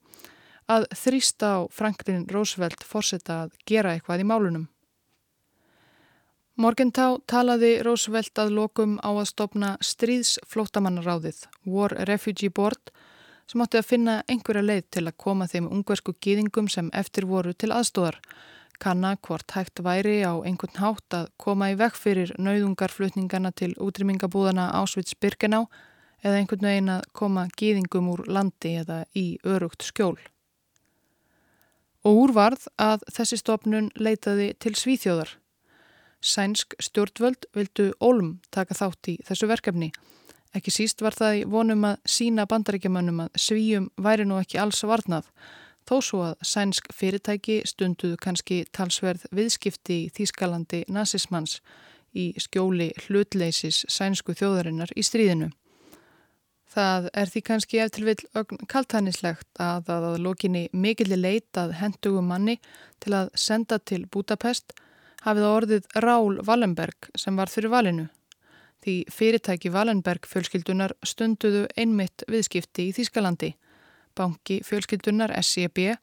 að 0.71 0.87
þrýsta 0.95 1.49
á 1.59 1.61
Franklin 1.75 2.29
Roosevelt 2.31 2.85
fórsetta 2.87 3.43
að 3.47 3.57
gera 3.67 3.97
eitthvað 3.97 4.23
í 4.23 4.29
málunum. 4.29 4.69
Morgentá 6.63 7.17
talaði 7.27 7.79
Roosevelt 7.83 8.39
að 8.39 8.53
lokum 8.59 8.99
á 9.01 9.09
að 9.11 9.31
stopna 9.31 9.71
stríðsflótamannaráðið, 9.81 11.47
War 11.65 11.95
Refugee 12.07 12.53
Board, 12.53 12.93
sem 13.49 13.63
átti 13.65 13.81
að 13.81 13.89
finna 13.89 14.17
einhverja 14.29 14.63
leið 14.63 14.85
til 14.93 15.07
að 15.09 15.17
koma 15.25 15.49
þeim 15.49 15.71
ungversku 15.73 16.15
gýðingum 16.23 16.69
sem 16.71 16.91
eftir 16.93 17.27
voru 17.27 17.55
til 17.57 17.73
aðstóðar. 17.73 18.21
Kanna 18.83 19.15
hvort 19.23 19.55
hægt 19.55 19.83
væri 19.87 20.19
á 20.27 20.35
einhvern 20.43 20.81
hátt 20.83 21.15
að 21.15 21.29
koma 21.39 21.71
í 21.71 21.79
vekk 21.79 21.99
fyrir 21.99 22.33
nauðungarflutningana 22.39 23.53
til 23.55 23.73
útrymmingabúðana 23.79 24.73
Ásvits-Birkená 24.81 25.63
eða 26.23 26.41
einhvern 26.41 26.67
veginn 26.67 26.95
að 26.97 27.07
koma 27.15 27.47
gýðingum 27.59 28.11
úr 28.11 28.25
landi 28.27 28.75
eða 28.83 29.05
í 29.15 29.27
örugt 29.47 29.87
skjól. 29.87 30.19
Og 32.03 32.25
úrvarð 32.25 32.67
að 32.83 33.07
þessi 33.15 33.39
stopnun 33.39 33.93
leitaði 33.95 34.51
til 34.59 34.75
Svíþjóðar 34.75 35.37
Sænsk 36.23 36.77
stjórnvöld 36.79 37.49
vildu 37.51 37.89
Olm 37.99 38.37
taka 38.55 38.77
þátt 38.79 39.09
í 39.11 39.17
þessu 39.27 39.49
verkefni. 39.51 39.89
Ekki 40.55 40.71
síst 40.71 41.03
var 41.03 41.17
það 41.19 41.39
í 41.41 41.47
vonum 41.51 41.83
að 41.89 41.97
sína 42.15 42.45
bandaríkjamannum 42.47 43.25
að 43.25 43.41
svíjum 43.43 43.89
væri 43.99 44.27
nú 44.29 44.39
ekki 44.39 44.61
alls 44.63 44.85
varnað, 44.87 45.27
þó 45.89 45.97
svo 46.01 46.21
að 46.31 46.45
sænsk 46.47 46.93
fyrirtæki 46.95 47.63
stunduðu 47.69 48.19
kannski 48.23 48.63
talsverð 48.77 49.27
viðskipti 49.35 49.99
í 50.05 50.13
Þýskalandi 50.17 50.85
nazismans 50.93 51.59
í 52.13 52.33
skjóli 52.41 52.93
hlutleysis 53.07 53.85
sænsku 53.91 54.37
þjóðarinnar 54.39 54.93
í 54.97 55.05
stríðinu. 55.07 55.51
Það 56.73 57.09
er 57.21 57.29
því 57.29 57.41
kannski 57.45 57.81
eftir 57.85 58.07
vil 58.07 58.45
kaltænislegt 58.71 59.61
að 59.61 59.91
að 59.93 60.07
lokinni 60.25 60.63
mikilli 60.73 61.19
leitað 61.19 61.75
hendugum 61.83 62.31
manni 62.33 62.57
til 63.03 63.13
að 63.19 63.29
senda 63.37 63.77
til 63.79 64.07
Budapest 64.07 64.73
hafið 65.27 65.49
orðið 65.49 65.89
Rál 66.01 66.41
Wallenberg 66.47 67.11
sem 67.19 67.37
var 67.37 67.53
fyrir 67.53 67.73
valinu. 67.75 68.07
Því 68.83 68.95
fyrirtæki 69.15 69.71
Wallenberg 69.71 70.25
fjölskyldunar 70.27 70.97
stunduðu 71.07 71.67
einmitt 71.77 72.25
viðskipti 72.31 72.89
í 72.89 72.95
Þýskalandi. 72.97 73.53
Banki 74.15 74.61
fjölskyldunar 74.65 75.35
SEB 75.43 75.97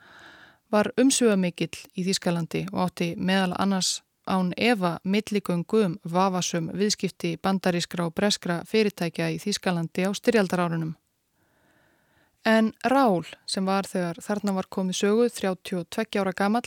var 0.72 0.92
umsögamikill 0.98 1.78
í 1.98 2.06
Þýskalandi 2.06 2.68
og 2.72 2.86
átti 2.88 3.14
meðal 3.18 3.56
annars 3.58 4.00
án 4.30 4.54
Eva 4.58 5.00
milligöngum 5.04 5.98
vafasum 6.06 6.70
viðskipti 6.78 7.36
bandarískra 7.42 8.06
og 8.06 8.14
breskra 8.14 8.62
fyrirtækja 8.70 9.32
í 9.34 9.40
Þýskalandi 9.42 10.06
á 10.06 10.14
styrjaldarárunum. 10.14 10.94
En 12.46 12.72
Rál, 12.86 13.26
sem 13.46 13.66
var 13.66 13.90
þegar 13.90 14.22
þarna 14.24 14.54
var 14.56 14.70
komið 14.72 15.00
söguð 15.02 15.34
32 15.42 16.22
ára 16.22 16.32
gammal, 16.32 16.64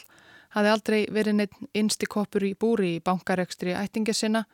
hafði 0.52 0.72
aldrei 0.72 1.00
verið 1.08 1.38
neitt 1.38 1.54
innsti 1.72 2.06
koppur 2.10 2.44
í 2.44 2.52
búri 2.58 2.96
í 2.96 3.00
bankarekstri 3.04 3.72
ættinga 3.78 4.12
sinna 4.12 4.44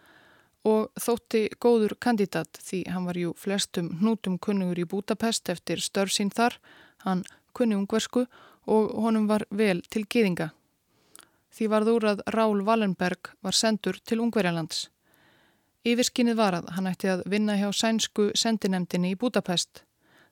og 0.67 0.91
þótti 0.99 1.49
góður 1.62 1.95
kandidat 2.00 2.59
því 2.62 2.83
hann 2.93 3.07
var 3.07 3.19
jú 3.19 3.33
flestum 3.38 3.91
hnútum 4.00 4.38
kunnugur 4.38 4.79
í 4.83 4.87
Budapest 4.88 5.49
eftir 5.49 5.81
störf 5.81 6.12
sín 6.12 6.31
þar, 6.35 6.59
hann 7.05 7.25
kunni 7.55 7.77
ungversku 7.79 8.27
og 8.67 8.93
honum 9.03 9.29
var 9.29 9.47
vel 9.50 9.83
til 9.91 10.05
geðinga. 10.05 10.50
Því 11.55 11.67
varð 11.73 11.91
úr 11.95 12.05
að 12.12 12.23
Rál 12.35 12.61
Wallenberg 12.67 13.33
var 13.43 13.57
sendur 13.57 13.97
til 14.05 14.21
Ungverjalands. 14.23 14.88
Yfirskinnið 15.88 16.37
var 16.37 16.59
að 16.59 16.69
hann 16.77 16.91
ætti 16.91 17.09
að 17.09 17.25
vinna 17.33 17.57
hjá 17.57 17.71
sænsku 17.73 18.29
sendinemdini 18.37 19.15
í 19.15 19.19
Budapest. 19.19 19.85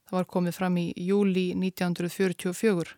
Það 0.06 0.18
var 0.18 0.28
komið 0.30 0.56
fram 0.58 0.76
í 0.78 0.86
júli 1.08 1.48
1944. 1.56 2.94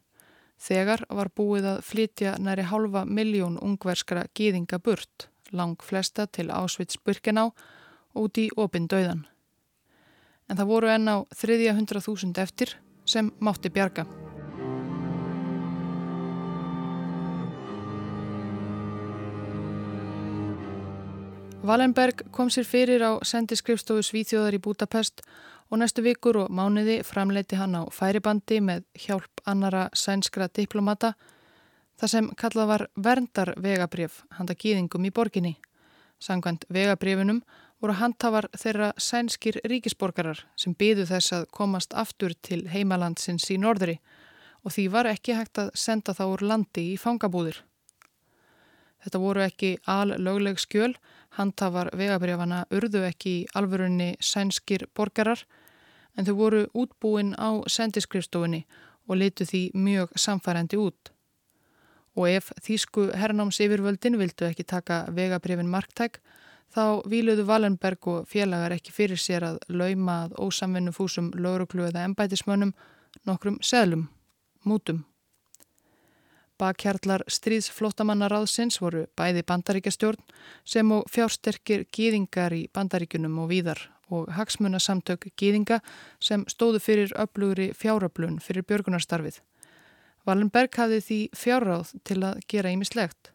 Þegar 0.58 1.04
var 1.14 1.30
búið 1.38 1.68
að 1.70 1.82
flytja 1.86 2.34
næri 2.42 2.64
halva 2.66 3.04
miljón 3.06 3.60
ungverskra 3.62 4.26
gýðinga 4.34 4.80
burt, 4.82 5.28
lang 5.52 5.76
flesta 5.82 6.26
til 6.26 6.50
Ásvits 6.50 6.98
Burkená 7.04 7.50
út 8.14 8.38
í 8.38 8.48
opindauðan. 8.56 9.26
En 10.48 10.56
það 10.56 10.70
voru 10.72 10.90
enn 10.92 11.08
á 11.08 11.16
þriðja 11.36 11.76
hundra 11.76 12.00
þúsund 12.00 12.38
eftir 12.40 12.76
sem 13.04 13.30
mátti 13.40 13.70
bjarga. 13.72 14.06
Wallenberg 21.68 22.22
kom 22.32 22.48
sér 22.48 22.64
fyrir 22.64 23.02
á 23.04 23.20
sendiskrifstofu 23.20 24.00
Svíþjóðar 24.06 24.56
í 24.56 24.60
Budapest 24.62 25.20
og 25.68 25.82
næstu 25.82 26.00
vikur 26.06 26.38
og 26.44 26.52
mánuði 26.54 27.02
framleiti 27.04 27.58
hann 27.60 27.76
á 27.76 27.84
færibandi 27.92 28.62
með 28.64 28.86
hjálp 28.96 29.42
annara 29.44 29.88
sænskra 29.92 30.48
diplomata 30.48 31.12
þar 31.98 32.12
sem 32.12 32.28
kallað 32.38 32.70
var 32.72 32.84
verndar 32.94 33.54
vegabrif 33.58 34.22
handa 34.38 34.54
gýðingum 34.54 35.06
í 35.08 35.14
borginni. 35.14 35.56
Sangvænt 36.22 36.64
vegabrifinum 36.72 37.42
voru 37.82 37.94
handhafar 37.98 38.48
þeirra 38.58 38.92
sænskir 38.98 39.60
ríkisborgarar 39.70 40.44
sem 40.58 40.74
byðu 40.74 41.06
þess 41.10 41.34
að 41.36 41.48
komast 41.54 41.94
aftur 41.94 42.34
til 42.42 42.64
heimalandsins 42.72 43.46
í 43.54 43.58
norðri 43.58 43.98
og 44.64 44.74
því 44.74 44.88
var 44.94 45.10
ekki 45.10 45.36
hægt 45.38 45.60
að 45.62 45.70
senda 45.78 46.14
þá 46.14 46.24
úr 46.32 46.44
landi 46.50 46.88
í 46.92 46.96
fangabúðir. 46.98 47.62
Þetta 48.98 49.20
voru 49.22 49.44
ekki 49.44 49.76
allögleg 49.86 50.58
skjöl, 50.58 50.96
handhafar 51.38 51.92
vegabrjafana 51.94 52.64
urðu 52.74 53.04
ekki 53.06 53.34
í 53.36 53.46
alvörunni 53.54 54.16
sænskir 54.18 54.88
borgarar 54.94 55.44
en 56.18 56.26
þau 56.26 56.34
voru 56.40 56.64
útbúin 56.74 57.36
á 57.38 57.62
sendiskrifstofunni 57.70 58.64
og 59.06 59.20
litu 59.22 59.46
því 59.46 59.62
mjög 59.78 60.18
samfærandi 60.18 60.80
út. 60.82 61.12
Og 62.16 62.28
ef 62.30 62.52
þýsku 62.64 63.10
hernáms 63.16 63.60
yfirvöldin 63.62 64.18
vildu 64.18 64.48
ekki 64.48 64.64
taka 64.64 65.04
vegabrjafin 65.14 65.68
marktæk, 65.70 66.20
þá 66.74 67.02
víluðu 67.08 67.46
Wallenberg 67.48 68.08
og 68.10 68.28
félagar 68.28 68.74
ekki 68.76 68.92
fyrir 68.92 69.20
sér 69.20 69.46
að 69.46 69.60
lauma 69.68 70.24
að 70.26 70.38
ósamvinnu 70.46 70.92
fúsum 70.92 71.30
lauruglu 71.34 71.88
eða 71.88 72.04
embætismönnum 72.08 72.74
nokkrum 73.28 73.60
seglum, 73.62 74.08
mútum. 74.64 75.04
Bakhjarlar 76.58 77.22
stríðsflótamannaráðsins 77.30 78.80
voru 78.82 79.04
bæði 79.16 79.44
bandaríkjastjórn 79.46 80.24
sem 80.66 80.90
og 80.90 81.06
fjársterkir 81.12 81.84
gýðingar 81.94 82.56
í 82.56 82.64
bandaríkunum 82.74 83.36
og 83.44 83.52
víðar 83.52 83.84
og 84.10 84.32
hagsmunasamtök 84.34 85.28
gýðinga 85.38 85.78
sem 86.20 86.42
stóðu 86.50 86.80
fyrir 86.82 87.14
öflugri 87.14 87.70
fjáröflun 87.78 88.40
fyrir 88.42 88.66
björgunarstarfið. 88.66 89.38
Wallenberg 90.28 90.76
hafði 90.76 91.00
því 91.08 91.18
fjárráð 91.32 91.92
til 92.04 92.20
að 92.28 92.40
gera 92.52 92.72
ímislegt. 92.74 93.32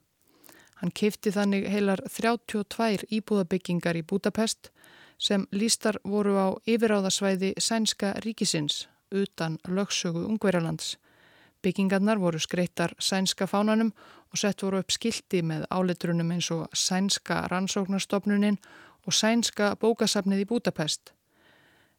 Hann 0.78 0.94
keipti 0.94 1.34
þannig 1.34 1.66
heilar 1.74 2.04
32 2.06 3.08
íbúðabyggingar 3.18 3.98
í 3.98 4.06
Budapest 4.06 4.70
sem 5.18 5.48
lístar 5.52 5.98
voru 6.04 6.38
á 6.38 6.48
yfiráðasvæði 6.70 7.56
sænska 7.58 8.14
ríkisins 8.26 8.86
utan 9.14 9.58
lögsögu 9.66 10.28
Ungverjalands 10.28 10.98
Byggingarnar 11.64 12.20
voru 12.20 12.40
skreittar 12.40 12.92
sænska 13.00 13.46
fánanum 13.48 13.94
og 14.32 14.38
sett 14.38 14.64
voru 14.64 14.82
upp 14.84 14.92
skildi 14.92 15.40
með 15.42 15.64
álitrunum 15.72 16.32
eins 16.36 16.50
og 16.52 16.66
sænska 16.76 17.46
rannsóknarstofnunin 17.52 18.58
og 19.08 19.14
sænska 19.16 19.70
bókasafnið 19.80 20.44
í 20.44 20.48
Budapest. 20.50 21.14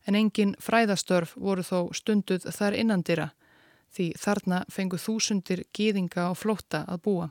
En 0.07 0.15
engin 0.15 0.53
fræðastörf 0.61 1.33
voru 1.37 1.65
þó 1.65 1.79
stunduð 1.97 2.45
þar 2.53 2.77
innandira 2.77 3.31
því 3.95 4.11
þarna 4.19 4.61
fengu 4.73 4.99
þúsundir 5.01 5.65
gýðinga 5.77 6.29
og 6.33 6.39
flótta 6.41 6.85
að 6.91 7.03
búa. 7.07 7.31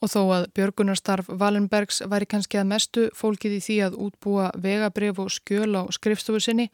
Og 0.00 0.08
þó 0.08 0.20
að 0.32 0.46
Björgunarstarf 0.56 1.28
Valenbergs 1.28 2.00
væri 2.08 2.28
kannski 2.30 2.60
að 2.60 2.70
mestu 2.70 3.08
fólkið 3.16 3.58
í 3.58 3.60
því 3.66 3.76
að 3.86 3.98
útbúa 4.06 4.46
vegabrif 4.56 5.20
og 5.20 5.28
skjöl 5.34 5.76
á 5.76 5.82
skrifstofu 5.92 6.40
sinni 6.40 6.70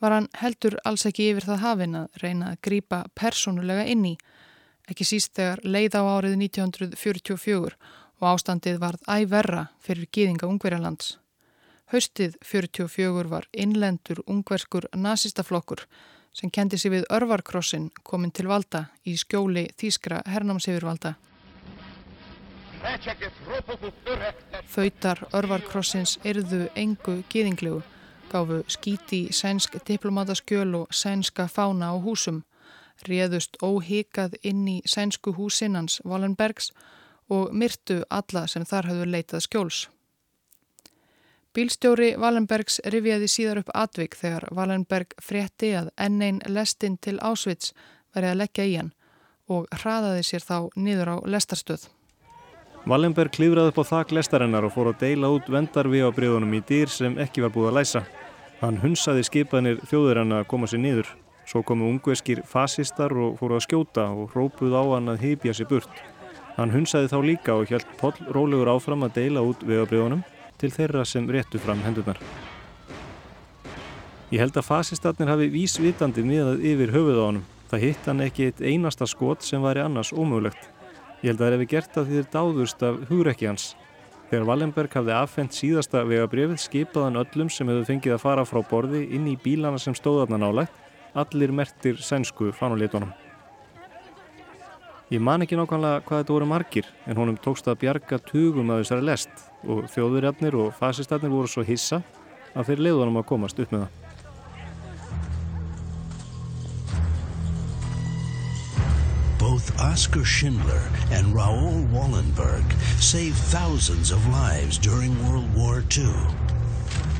var 0.00 0.14
hann 0.14 0.28
heldur 0.38 0.76
alls 0.84 1.06
ekki 1.08 1.30
yfir 1.32 1.46
það 1.48 1.62
hafinn 1.64 1.96
að 2.02 2.20
reyna 2.22 2.50
að 2.52 2.60
grýpa 2.68 2.98
persónulega 3.18 3.86
inn 3.88 4.04
í, 4.12 4.12
ekki 4.88 5.06
síst 5.08 5.32
þegar 5.38 5.64
leið 5.64 5.96
á 5.96 6.02
árið 6.04 6.36
1944 6.44 7.72
og 8.18 8.28
ástandið 8.34 8.78
varð 8.82 9.08
æverra 9.08 9.64
fyrir 9.82 10.10
gýðinga 10.12 10.50
Ungverjalands. 10.50 11.16
Haustið 11.88 12.36
44 12.44 13.30
var 13.32 13.48
innlendur 13.56 14.20
ungverskur 14.28 14.90
nazistaflokkur 14.92 15.86
sem 16.38 16.50
kendi 16.54 16.78
sér 16.78 16.94
við 16.98 17.08
örvarkrossin 17.10 17.90
komin 18.06 18.30
til 18.30 18.46
valda 18.48 18.86
í 19.04 19.16
skjóli 19.18 19.66
Þískra 19.78 20.22
hernámsifirvalda. 20.26 21.16
Fautar 24.70 25.24
örvarkrossins 25.34 26.18
erðu 26.24 26.68
engu 26.78 27.22
gýðinglegu 27.32 27.82
gáfu 28.28 28.62
skíti 28.68 29.28
sænsk 29.32 29.76
diplomataskjöl 29.88 30.74
og 30.74 30.86
sænska 30.90 31.48
fána 31.48 31.90
á 31.90 31.96
húsum, 31.96 32.42
réðust 33.08 33.56
óhikað 33.62 34.36
inn 34.42 34.68
í 34.68 34.78
sænsku 34.84 35.32
húsinnans 35.32 36.00
Wallenbergs 36.04 36.72
og 37.28 37.52
myrtu 37.52 38.02
alla 38.10 38.46
sem 38.46 38.64
þar 38.64 38.90
hafðu 38.90 39.06
leitað 39.06 39.44
skjóls. 39.46 39.88
Bílstjóri 41.56 42.10
Wallenbergs 42.20 42.76
rifjaði 42.92 43.26
síðar 43.32 43.62
upp 43.62 43.70
atvik 43.72 44.16
þegar 44.20 44.44
Wallenberg 44.52 45.14
frétti 45.22 45.70
að 45.78 45.88
ennein 45.96 46.42
lestinn 46.44 46.98
til 47.00 47.16
Ásvits 47.24 47.72
verið 48.14 48.34
að 48.34 48.40
leggja 48.42 48.66
í 48.68 48.74
hann 48.76 48.90
og 49.48 49.64
hraðaði 49.80 50.26
sér 50.28 50.44
þá 50.44 50.58
niður 50.76 51.12
á 51.12 51.16
lestarstöð. 51.24 51.86
Wallenberg 52.88 53.32
klífraði 53.32 53.72
upp 53.72 53.80
á 53.80 53.90
þak 53.90 54.12
lestarinnar 54.18 54.68
og 54.68 54.74
fór 54.76 54.92
að 54.92 55.00
deila 55.06 55.32
út 55.32 55.48
vendarvi 55.48 56.04
á 56.04 56.12
bregðunum 56.12 56.52
í 56.58 56.62
dýr 56.68 56.92
sem 56.92 57.16
ekki 57.18 57.46
var 57.46 57.54
búið 57.56 57.70
að 57.72 57.78
læsa. 57.80 58.04
Hann 58.60 58.80
hunsaði 58.84 59.24
skipanir 59.24 59.80
þjóður 59.88 60.22
að 60.26 60.46
koma 60.52 60.68
sér 60.68 60.84
niður. 60.84 61.10
Svo 61.48 61.64
komu 61.64 61.88
ungveskir 61.88 62.44
fasistar 62.44 63.14
og 63.16 63.38
fóru 63.40 63.56
að 63.56 63.64
skjóta 63.64 64.10
og 64.12 64.34
rópuð 64.36 64.76
á 64.76 64.84
hann 64.84 65.08
að 65.08 65.24
heipja 65.24 65.56
sér 65.56 65.70
burt. 65.70 66.02
Hann 66.58 66.74
hunsaði 66.76 67.08
þá 67.08 67.18
líka 67.24 67.56
og 67.56 67.70
hjælt 67.70 67.88
Poll 67.96 68.18
rólegur 68.34 68.68
áfram 68.68 69.06
að 69.06 69.22
deila 69.22 69.46
út 69.46 69.64
vegabriðunum 69.64 70.26
til 70.58 70.70
þeirra 70.74 71.04
sem 71.06 71.28
réttu 71.30 71.60
fram 71.62 71.80
hendurnar. 71.86 72.20
Ég 74.28 74.42
held 74.42 74.56
að 74.60 74.66
fasistarnir 74.66 75.30
hafi 75.30 75.46
vísvitandi 75.52 76.24
miðað 76.26 76.64
yfir 76.68 76.90
höfuð 76.92 77.20
á 77.20 77.24
hann. 77.24 77.44
Það 77.68 77.84
hitt 77.84 78.08
hann 78.08 78.24
ekki 78.24 78.48
eitt 78.48 78.60
einasta 78.60 79.06
skot 79.08 79.44
sem 79.44 79.62
væri 79.64 79.80
annars 79.84 80.12
ómögulegt. 80.12 80.68
Ég 81.22 81.30
held 81.32 81.40
að 81.40 81.44
það 81.44 81.54
hefði 81.56 81.68
gert 81.72 81.96
að 81.96 82.08
því 82.08 82.18
þeir 82.18 82.28
dáðust 82.34 82.84
af 82.88 82.98
hugrekki 83.08 83.48
hans. 83.48 83.70
Þegar 84.28 84.48
Wallenberg 84.50 84.98
hafði 84.98 85.14
affendt 85.16 85.56
síðasta 85.56 86.02
vegabrefið 86.04 86.60
skipaðan 86.60 87.22
öllum 87.22 87.48
sem 87.52 87.70
hefðu 87.72 87.86
fengið 87.88 88.16
að 88.18 88.24
fara 88.26 88.44
frá 88.44 88.60
borði 88.68 89.06
inn 89.16 89.30
í 89.32 89.38
bílana 89.40 89.80
sem 89.80 89.96
stóðarna 89.96 90.42
nálægt, 90.42 90.76
allir 91.16 91.54
mertir 91.56 91.96
sænsku 92.04 92.52
fanulétunum. 92.52 93.14
Ég 95.08 95.22
man 95.24 95.40
ekki 95.40 95.56
nákvæmlega 95.56 96.02
hvað 96.04 96.18
þetta 96.20 96.34
voru 96.34 96.46
margir 96.50 96.88
en 97.08 97.16
honum 97.16 97.38
tókst 97.40 97.68
að 97.70 97.78
bjarga 97.84 98.18
tugum 98.28 98.74
að 98.74 98.82
þessari 98.82 99.06
lest 99.08 99.46
og 99.64 99.86
þjóðurjarnir 99.94 100.58
og 100.60 100.74
fasistarnir 100.76 101.32
voru 101.32 101.48
svo 101.48 101.64
hissa 101.64 102.02
að 102.52 102.68
þeir 102.68 102.84
leiðunum 102.88 103.16
að 103.22 103.28
komast 103.32 103.62
upp 103.62 103.72
með 103.72 103.86
það. 103.86 104.04
both 109.58 109.70
Oskar 109.80 110.24
Schindler 110.24 110.84
and 111.10 111.34
Raoul 111.34 111.86
Wallenberg 111.90 112.66
saved 113.00 113.38
thousands 113.50 114.10
of 114.12 114.20
lives 114.28 114.78
during 114.78 115.16
World 115.24 115.48
War 115.56 115.82
II. 115.96 116.12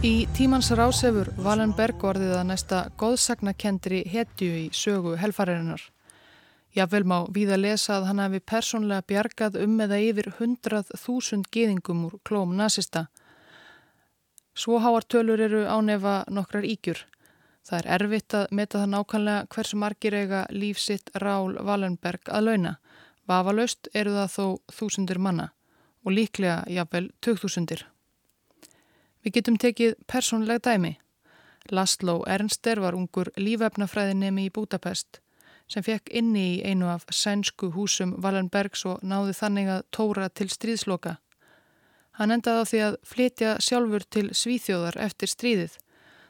Í 0.05 0.27
tímans 0.37 0.69
rásefur 0.71 1.33
Wallenberg 1.43 2.05
orðið 2.05 2.35
að 2.39 2.51
næsta 2.53 2.83
góðsagnakendri 3.01 4.05
hetju 4.13 4.51
í 4.61 4.67
sögu 4.77 5.17
helfaririnnar. 5.19 5.81
Jável 6.77 7.05
má 7.09 7.23
við 7.33 7.53
að 7.55 7.63
lesa 7.65 7.95
að 7.97 8.07
hann 8.11 8.21
hefði 8.23 8.41
persónlega 8.53 9.07
bjargað 9.09 9.57
um 9.65 9.79
eða 9.81 10.01
yfir 10.05 10.29
hundrað 10.39 10.91
þúsund 11.01 11.49
geðingum 11.55 12.05
úr 12.09 12.19
klóm 12.29 12.53
nazista. 12.59 13.07
Svo 14.59 14.81
háartölur 14.83 15.41
eru 15.41 15.65
ánefa 15.65 16.25
nokkrar 16.29 16.67
ígjur. 16.69 17.07
Það 17.65 17.79
er 17.79 17.89
erfitt 17.97 18.35
að 18.35 18.53
meta 18.59 18.81
það 18.83 18.93
nákvæmlega 18.95 19.47
hversu 19.55 19.79
margir 19.81 20.15
eiga 20.15 20.41
lífsitt 20.51 21.13
Rál 21.23 21.57
Valenberg 21.65 22.29
að 22.29 22.49
launa. 22.49 22.75
Vafalaust 23.29 23.89
eru 23.95 24.15
það 24.17 24.35
þó 24.35 24.47
þúsundir 24.73 25.21
manna 25.21 25.51
og 26.05 26.15
líklega 26.17 26.65
jáfnvel 26.73 27.11
tögþúsundir. 27.25 27.85
Við 29.25 29.35
getum 29.39 29.59
tekið 29.61 29.97
persónlega 30.09 30.65
dæmi. 30.65 30.95
Laszlo 31.71 32.23
Ernster 32.27 32.81
var 32.81 32.97
ungur 32.97 33.33
lífefnafræðinemi 33.37 34.49
í 34.49 34.53
Budapest 34.53 35.21
sem 35.69 35.85
fekk 35.85 36.13
inni 36.17 36.45
í 36.57 36.61
einu 36.65 36.89
af 36.89 37.05
sænsku 37.13 37.71
húsum 37.75 38.15
Valenbergs 38.23 38.87
og 38.89 39.03
náði 39.03 39.37
þannig 39.37 39.73
að 39.73 39.83
tóra 39.93 40.29
til 40.29 40.49
stríðsloka. 40.53 41.19
Hann 42.19 42.35
endaði 42.35 42.65
á 42.65 42.71
því 42.71 42.81
að 42.87 42.97
flytja 43.07 43.51
sjálfur 43.63 44.05
til 44.11 44.27
Svíþjóðar 44.35 44.99
eftir 45.05 45.31
stríðið 45.31 45.77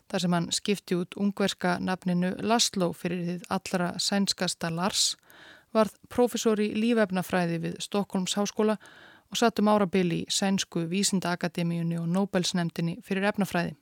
þar 0.08 0.24
sem 0.24 0.34
hann 0.36 0.48
skipti 0.52 0.96
út 0.96 1.16
ungverska 1.20 1.76
nafninu 1.84 2.32
Laszlo 2.40 2.92
fyrir 2.96 3.24
því 3.24 3.36
allra 3.52 3.90
sænskasta 4.00 4.70
Lars, 4.72 5.16
varð 5.72 5.96
profesor 6.08 6.60
í 6.60 6.70
lífefnafræði 6.76 7.58
við 7.64 7.76
Stokkólms 7.84 8.38
háskóla 8.38 8.78
og 9.28 9.36
satt 9.36 9.60
um 9.60 9.68
árabil 9.68 10.06
í 10.12 10.22
sænsku 10.32 10.86
vísindaakademíunni 10.88 11.98
og 12.00 12.08
Nobelsnemdini 12.08 12.96
fyrir 13.04 13.28
efnafræði. 13.28 13.76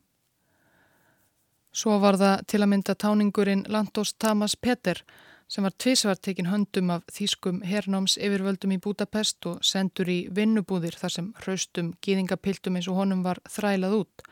Svo 1.76 1.98
var 2.00 2.16
það 2.18 2.42
til 2.50 2.62
að 2.62 2.70
mynda 2.72 2.94
táningurinn 2.96 3.66
Lantos 3.68 4.14
Tamas 4.14 4.56
Peter 4.56 5.02
sem 5.48 5.62
var 5.62 5.74
tvísvart 5.78 6.22
tekinn 6.26 6.50
höndum 6.50 6.90
af 6.90 7.04
þýskum 7.12 7.60
hernáms 7.66 8.16
yfirvöldum 8.18 8.74
í 8.74 8.80
Budapest 8.82 9.46
og 9.46 9.62
sendur 9.64 10.10
í 10.10 10.18
vinnubúðir 10.34 10.98
þar 10.98 11.14
sem 11.14 11.32
hraustum 11.44 11.92
gýðingapiltum 12.02 12.78
eins 12.78 12.88
og 12.90 12.98
honum 12.98 13.22
var 13.26 13.38
þrælað 13.50 13.98
út 14.00 14.26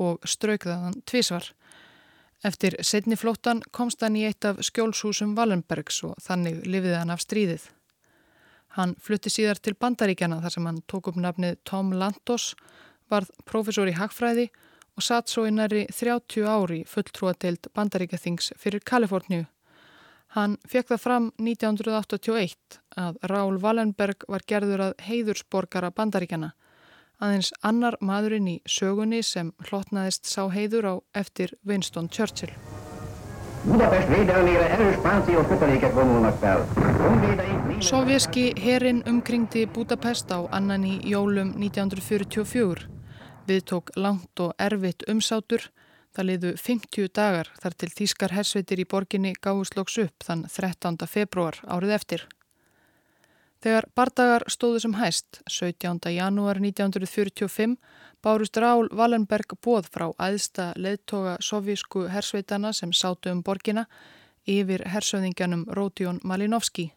og 0.00 0.24
straukðaðan 0.28 1.00
tvísvar. 1.08 1.50
Eftir 2.44 2.76
setni 2.84 3.16
flóttan 3.16 3.62
komst 3.72 4.04
hann 4.04 4.16
í 4.16 4.26
eitt 4.28 4.44
af 4.48 4.60
skjólshúsum 4.64 5.34
Wallenbergs 5.36 6.02
og 6.08 6.16
þannig 6.24 6.62
lifiði 6.68 7.00
hann 7.00 7.12
af 7.12 7.24
stríðið. 7.24 7.64
Hann 8.76 8.92
flutti 9.00 9.32
síðar 9.32 9.60
til 9.60 9.72
Bandaríkjana 9.80 10.42
þar 10.44 10.52
sem 10.52 10.68
hann 10.68 10.82
tók 10.88 11.08
upp 11.10 11.16
nafnið 11.20 11.56
Tom 11.64 11.94
Lantos, 11.96 12.54
varð 13.08 13.32
profesor 13.48 13.88
í 13.88 13.96
Hagfræði 13.96 14.50
og 14.96 15.04
satt 15.04 15.32
svo 15.32 15.46
í 15.48 15.52
næri 15.52 15.86
30 15.92 16.44
ári 16.48 16.82
fulltrúateild 16.88 17.70
Bandaríkjathings 17.76 18.52
fyrir 18.60 18.84
Kaliforníu. 18.84 19.46
Hann 20.36 20.58
fekk 20.68 20.92
það 20.92 21.00
fram 21.00 21.26
1981 21.40 22.80
að 23.00 23.18
Rál 23.32 23.56
Wallenberg 23.62 24.26
var 24.28 24.44
gerður 24.46 24.90
að 24.90 24.96
heiðursborgara 25.08 25.90
Bandaríkjana 25.96 26.52
aðeins 27.22 27.52
annar 27.64 27.96
maðurinn 28.04 28.48
í 28.50 28.56
sögunni 28.68 29.22
sem 29.24 29.52
hlotnaðist 29.68 30.28
sá 30.28 30.46
heiður 30.52 30.88
á 30.92 30.94
eftir 31.16 31.54
Winston 31.64 32.10
Churchill. 32.12 32.52
Sovjerski 37.86 38.44
herin 38.62 39.02
umkringdi 39.08 39.64
Budapest 39.66 40.30
á 40.30 40.44
annan 40.52 40.84
í 40.84 41.00
jólum 41.08 41.54
1944. 41.56 42.86
Við 43.46 43.64
tók 43.64 43.90
langt 43.96 44.40
og 44.42 44.54
erfitt 44.58 45.06
umsátur. 45.08 45.70
Það 46.16 46.28
liðu 46.30 46.50
50 46.56 47.10
dagar 47.12 47.48
þar 47.60 47.74
til 47.76 47.90
Þískar 47.92 48.32
hersveitir 48.32 48.80
í 48.80 48.86
borginni 48.88 49.34
gáðusloks 49.36 49.98
upp 50.00 50.24
þann 50.24 50.46
13. 50.48 50.96
februar 51.12 51.58
árið 51.68 51.92
eftir. 51.98 52.24
Þegar 53.60 53.88
bardagar 53.98 54.46
stóðu 54.48 54.80
sem 54.80 54.94
hæst, 54.96 55.42
17. 55.44 56.08
janúar 56.16 56.56
1945, 56.62 57.76
bárust 58.24 58.56
Rál 58.56 58.88
Wallenberg 58.96 59.58
bóð 59.60 59.92
frá 59.92 60.06
aðsta 60.16 60.70
leðtoga 60.80 61.36
sovjísku 61.44 62.06
hersveitana 62.08 62.72
sem 62.72 62.96
sátu 62.96 63.28
um 63.34 63.44
borgina 63.44 63.84
yfir 64.48 64.86
hersöðingjanum 64.88 65.68
Rótjón 65.68 66.24
Malinovski. 66.24 66.94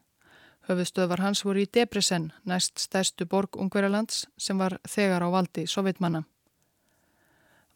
Höfustöðvar 0.71 1.25
hans 1.25 1.43
voru 1.43 1.65
í 1.65 1.67
Debresen, 1.67 2.31
næst 2.47 2.79
stærstu 2.79 3.27
borg 3.27 3.59
Ungverjalands 3.59 4.29
sem 4.39 4.55
var 4.55 4.79
þegar 4.87 5.27
á 5.27 5.29
valdi 5.33 5.67
sovjetmanna. 5.67 6.23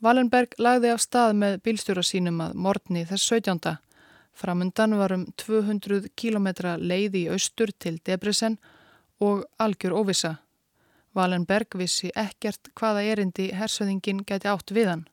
Wallenberg 0.04 0.58
lagði 0.60 0.90
af 0.92 1.00
stað 1.00 1.38
með 1.40 1.54
bílstjóra 1.64 2.02
sínum 2.04 2.42
að 2.44 2.58
morgni 2.60 3.06
þess 3.08 3.30
17. 3.32 3.78
Framundan 4.36 4.98
var 5.00 5.14
um 5.16 5.22
200 5.40 6.10
km 6.20 6.50
leið 6.82 7.16
í 7.22 7.28
austur 7.32 7.72
til 7.72 8.02
Debrecen 8.04 8.58
og 9.24 9.46
algjör 9.64 9.96
óvisa. 9.96 10.34
Valenberg 11.16 11.78
vissi 11.80 12.12
ekkert 12.20 12.74
hvaða 12.76 13.06
erindi 13.14 13.48
hersöðingin 13.56 14.26
gæti 14.28 14.52
átt 14.52 14.76
við 14.76 14.92
hann, 14.92 15.06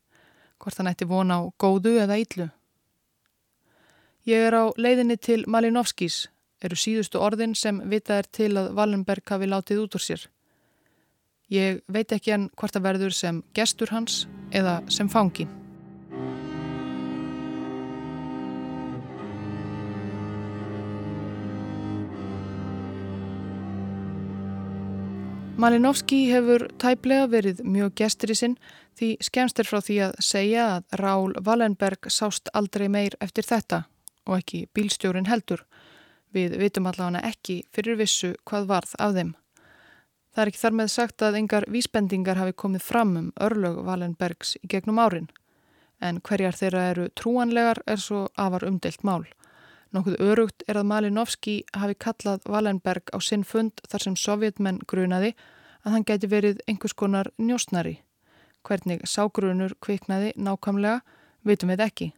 hvort 0.59 0.83
hann 0.83 0.90
ætti 0.90 1.07
vona 1.07 1.38
á 1.38 1.40
góðu 1.55 1.94
eða 2.03 2.18
yllu. 2.24 2.48
Ég 4.26 4.48
er 4.48 4.59
á 4.59 4.74
leiðinni 4.74 5.20
til 5.22 5.44
Malinovskis, 5.46 6.26
eru 6.64 6.74
síðustu 6.74 7.22
orðin 7.22 7.55
sem 7.55 7.79
vitað 7.87 8.24
er 8.24 8.33
til 8.40 8.53
að 8.59 8.74
Valenberg 8.74 9.22
hafi 9.31 9.46
látið 9.46 9.87
út 9.87 9.94
úr 10.00 10.09
sér. 10.09 10.29
Ég 11.46 11.83
veit 11.87 12.11
ekki 12.11 12.35
hann 12.35 12.50
hvort 12.59 12.74
að 12.74 12.88
verður 12.90 13.14
sem 13.14 13.44
gestur 13.55 13.94
hans 13.94 14.24
eða 14.53 14.81
sem 14.91 15.09
fangi. 15.09 15.49
Malinovski 25.61 26.23
hefur 26.31 26.63
tæplega 26.81 27.27
verið 27.29 27.59
mjög 27.69 27.91
gestur 28.01 28.31
í 28.33 28.37
sinn 28.39 28.55
því 28.97 29.11
skemst 29.27 29.61
er 29.61 29.69
frá 29.69 29.83
því 29.85 29.97
að 30.07 30.15
segja 30.25 30.63
að 30.77 30.95
Rál 31.03 31.35
Wallenberg 31.45 32.09
sást 32.09 32.49
aldrei 32.57 32.87
meir 32.89 33.17
eftir 33.21 33.45
þetta 33.45 33.83
og 34.25 34.39
ekki 34.39 34.63
bílstjórin 34.73 35.29
heldur. 35.29 35.67
Við 36.33 36.57
vitum 36.63 36.89
allavega 36.89 37.27
ekki 37.29 37.61
fyrir 37.77 38.01
vissu 38.01 38.33
hvað 38.49 38.71
varð 38.73 38.97
af 38.97 39.15
þeim. 39.19 39.35
Það 40.31 40.43
er 40.43 40.51
ekki 40.51 40.62
þar 40.62 40.75
með 40.79 40.90
sagt 40.95 41.23
að 41.27 41.37
engar 41.40 41.66
vísbendingar 41.69 42.38
hafi 42.38 42.53
komið 42.55 42.83
fram 42.87 43.16
um 43.19 43.31
örlög 43.40 43.81
Wallenbergs 43.87 44.57
í 44.62 44.71
gegnum 44.71 45.01
árin 45.03 45.31
en 46.01 46.21
hverjar 46.25 46.57
þeirra 46.57 46.83
eru 46.90 47.09
trúanlegar 47.16 47.83
er 47.87 48.01
svo 48.01 48.27
afar 48.40 48.64
umdelt 48.64 49.03
mál. 49.05 49.25
Nokkuð 49.90 50.21
örugt 50.23 50.62
er 50.69 50.79
að 50.81 50.87
Malinovski 50.87 51.57
hafi 51.77 51.97
kallað 51.99 52.47
Wallenberg 52.49 53.11
á 53.11 53.19
sinn 53.21 53.45
fund 53.45 53.83
þar 53.90 54.05
sem 54.07 54.16
sovjetmenn 54.16 54.81
grunaði 54.87 55.35
að 55.85 55.97
hann 55.97 56.07
gæti 56.07 56.31
verið 56.31 56.62
einhvers 56.69 56.95
konar 56.95 57.33
njósnari. 57.38 57.99
Hvernig 58.64 59.03
sággrunur 59.09 59.75
kviknaði 59.83 60.33
nákvæmlega 60.37 61.01
vitum 61.45 61.73
við 61.73 61.85
ekki. 61.87 62.09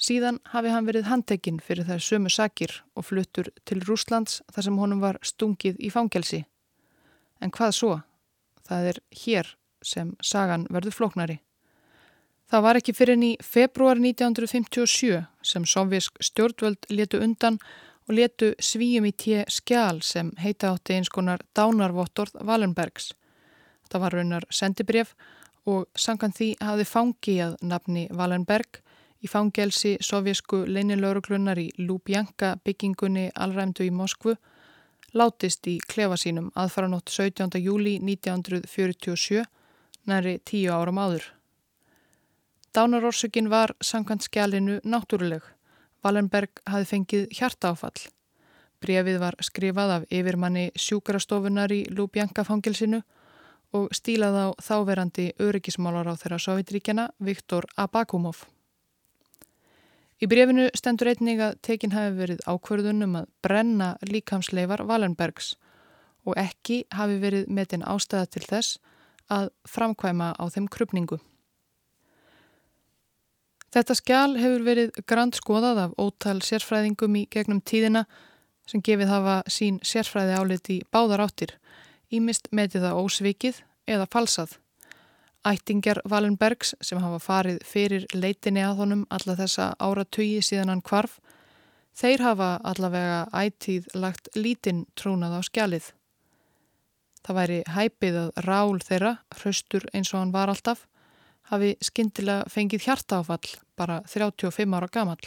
Síðan 0.00 0.38
hafi 0.52 0.70
hann 0.72 0.86
verið 0.88 1.10
handtekinn 1.10 1.60
fyrir 1.60 1.88
þær 1.88 2.04
sömu 2.04 2.30
sakir 2.32 2.78
og 2.96 3.04
fluttur 3.10 3.50
til 3.68 3.82
Rúslands 3.84 4.40
þar 4.52 4.68
sem 4.68 4.78
honum 4.80 5.02
var 5.02 5.18
stungið 5.20 5.80
í 5.80 5.90
fangelsi. 5.92 6.44
En 7.40 7.50
hvað 7.50 7.76
svo? 7.76 7.94
Það 8.68 8.90
er 8.92 8.98
hér 9.24 9.54
sem 9.82 10.12
sagan 10.22 10.66
verður 10.70 10.96
flóknari. 10.96 11.40
Það 12.50 12.64
var 12.66 12.78
ekki 12.80 12.94
fyrir 12.98 13.22
í 13.22 13.30
februar 13.42 14.00
1957 14.00 15.20
sem 15.46 15.66
sovjísk 15.66 16.18
stjórnvöld 16.18 16.88
letu 16.90 17.20
undan 17.22 17.60
og 18.08 18.16
letu 18.18 18.52
svíum 18.58 19.06
í 19.06 19.12
tíu 19.14 19.44
skjál 19.46 20.00
sem 20.02 20.32
heita 20.42 20.72
átti 20.74 20.96
eins 20.98 21.10
konar 21.14 21.44
dánarvottorð 21.54 22.42
Valenbergs. 22.46 23.12
Það 23.90 24.02
var 24.02 24.16
raunar 24.18 24.46
sendibref 24.50 25.14
og 25.70 25.86
sangan 25.94 26.34
því 26.34 26.56
hafði 26.58 26.86
fangi 26.90 27.36
að 27.44 27.56
nafni 27.62 28.08
Valenberg 28.10 28.80
í 29.22 29.30
fangelsi 29.30 29.96
sovjísku 30.02 30.64
leinilögruglunar 30.66 31.58
í 31.60 31.68
Lubjanka 31.78 32.56
byggingunni 32.64 33.28
allræmdu 33.34 33.86
í 33.86 33.94
Moskvu 33.94 34.34
látist 35.16 35.66
í 35.66 35.78
klefa 35.90 36.16
sínum 36.20 36.50
aðfaranótt 36.58 37.10
17. 37.10 37.58
júli 37.58 37.98
1947 37.98 39.44
næri 40.06 40.38
tíu 40.44 40.72
áram 40.72 40.98
áður. 40.98 41.24
Dánarorsökin 42.74 43.50
var 43.50 43.74
samkvæmt 43.82 44.28
skjálinu 44.28 44.78
náttúruleg. 44.84 45.42
Valenberg 46.04 46.62
hafi 46.66 46.86
fengið 46.86 47.26
hjartaáfall. 47.34 48.06
Brefið 48.80 49.18
var 49.20 49.36
skrifað 49.44 49.96
af 49.96 50.06
yfirmanni 50.08 50.70
sjúkarastofunar 50.78 51.72
í 51.74 51.82
Lubjanka 51.90 52.44
fangilsinu 52.46 53.02
og 53.76 53.90
stílað 53.94 54.38
á 54.38 54.46
þáverandi 54.62 55.32
öryggismálar 55.38 56.08
á 56.08 56.14
þeirra 56.16 56.38
Sovjetríkjana 56.38 57.10
Viktor 57.18 57.66
Abakumov. 57.76 58.46
Í 60.20 60.28
brefinu 60.28 60.66
stendur 60.76 61.08
einnig 61.08 61.40
að 61.40 61.56
tekin 61.64 61.94
hafi 61.96 62.12
verið 62.18 62.42
ákverðunum 62.44 63.14
að 63.22 63.28
brenna 63.40 63.94
líkamsleifar 64.04 64.84
Valenbergs 64.84 65.54
og 66.28 66.36
ekki 66.36 66.82
hafi 66.92 67.16
verið 67.22 67.48
metin 67.48 67.86
ástæða 67.88 68.28
til 68.34 68.44
þess 68.44 68.76
að 69.32 69.48
framkvæma 69.64 70.34
á 70.36 70.44
þeim 70.52 70.68
krupningu. 70.68 71.20
Þetta 73.70 73.94
skjál 73.96 74.32
hefur 74.36 74.64
verið 74.66 74.96
grand 75.06 75.36
skoðað 75.38 75.84
af 75.86 75.98
ótal 76.02 76.40
sérfræðingum 76.44 77.16
í 77.16 77.26
gegnum 77.30 77.62
tíðina 77.62 78.04
sem 78.68 78.82
gefið 78.84 79.12
hafa 79.14 79.36
sín 79.48 79.78
sérfræði 79.86 80.36
álit 80.36 80.70
í 80.74 80.80
báðar 80.92 81.24
áttir, 81.24 81.54
ímist 82.10 82.50
metið 82.52 82.88
það 82.88 83.00
ósvikið 83.04 83.62
eða 83.88 84.10
falsað. 84.10 84.58
Ættingjar 85.40 86.02
Valenbergs 86.04 86.74
sem 86.84 86.98
hafa 87.00 87.16
farið 87.24 87.62
fyrir 87.64 88.02
leitinni 88.12 88.60
að 88.60 88.82
honum 88.82 89.04
alla 89.08 89.38
þessa 89.38 89.70
áratögi 89.80 90.42
síðan 90.44 90.74
hann 90.74 90.82
kvarf, 90.84 91.14
þeir 91.96 92.20
hafa 92.26 92.50
allavega 92.60 93.22
ættíð 93.32 93.88
lagt 93.96 94.28
lítinn 94.36 94.84
trúnað 95.00 95.38
á 95.38 95.40
skjalið. 95.48 95.86
Það 97.24 97.38
væri 97.40 97.58
hæpið 97.72 98.18
að 98.20 98.44
rál 98.44 98.78
þeirra, 98.84 99.14
hraustur 99.38 99.88
eins 99.94 100.12
og 100.12 100.20
hann 100.20 100.34
var 100.36 100.52
alltaf, 100.52 100.84
hafi 101.48 101.72
skindilega 101.80 102.44
fengið 102.52 102.84
hjartaáfall 102.84 103.56
bara 103.80 104.02
35 104.12 104.76
ára 104.76 104.88
gamall. 104.92 105.24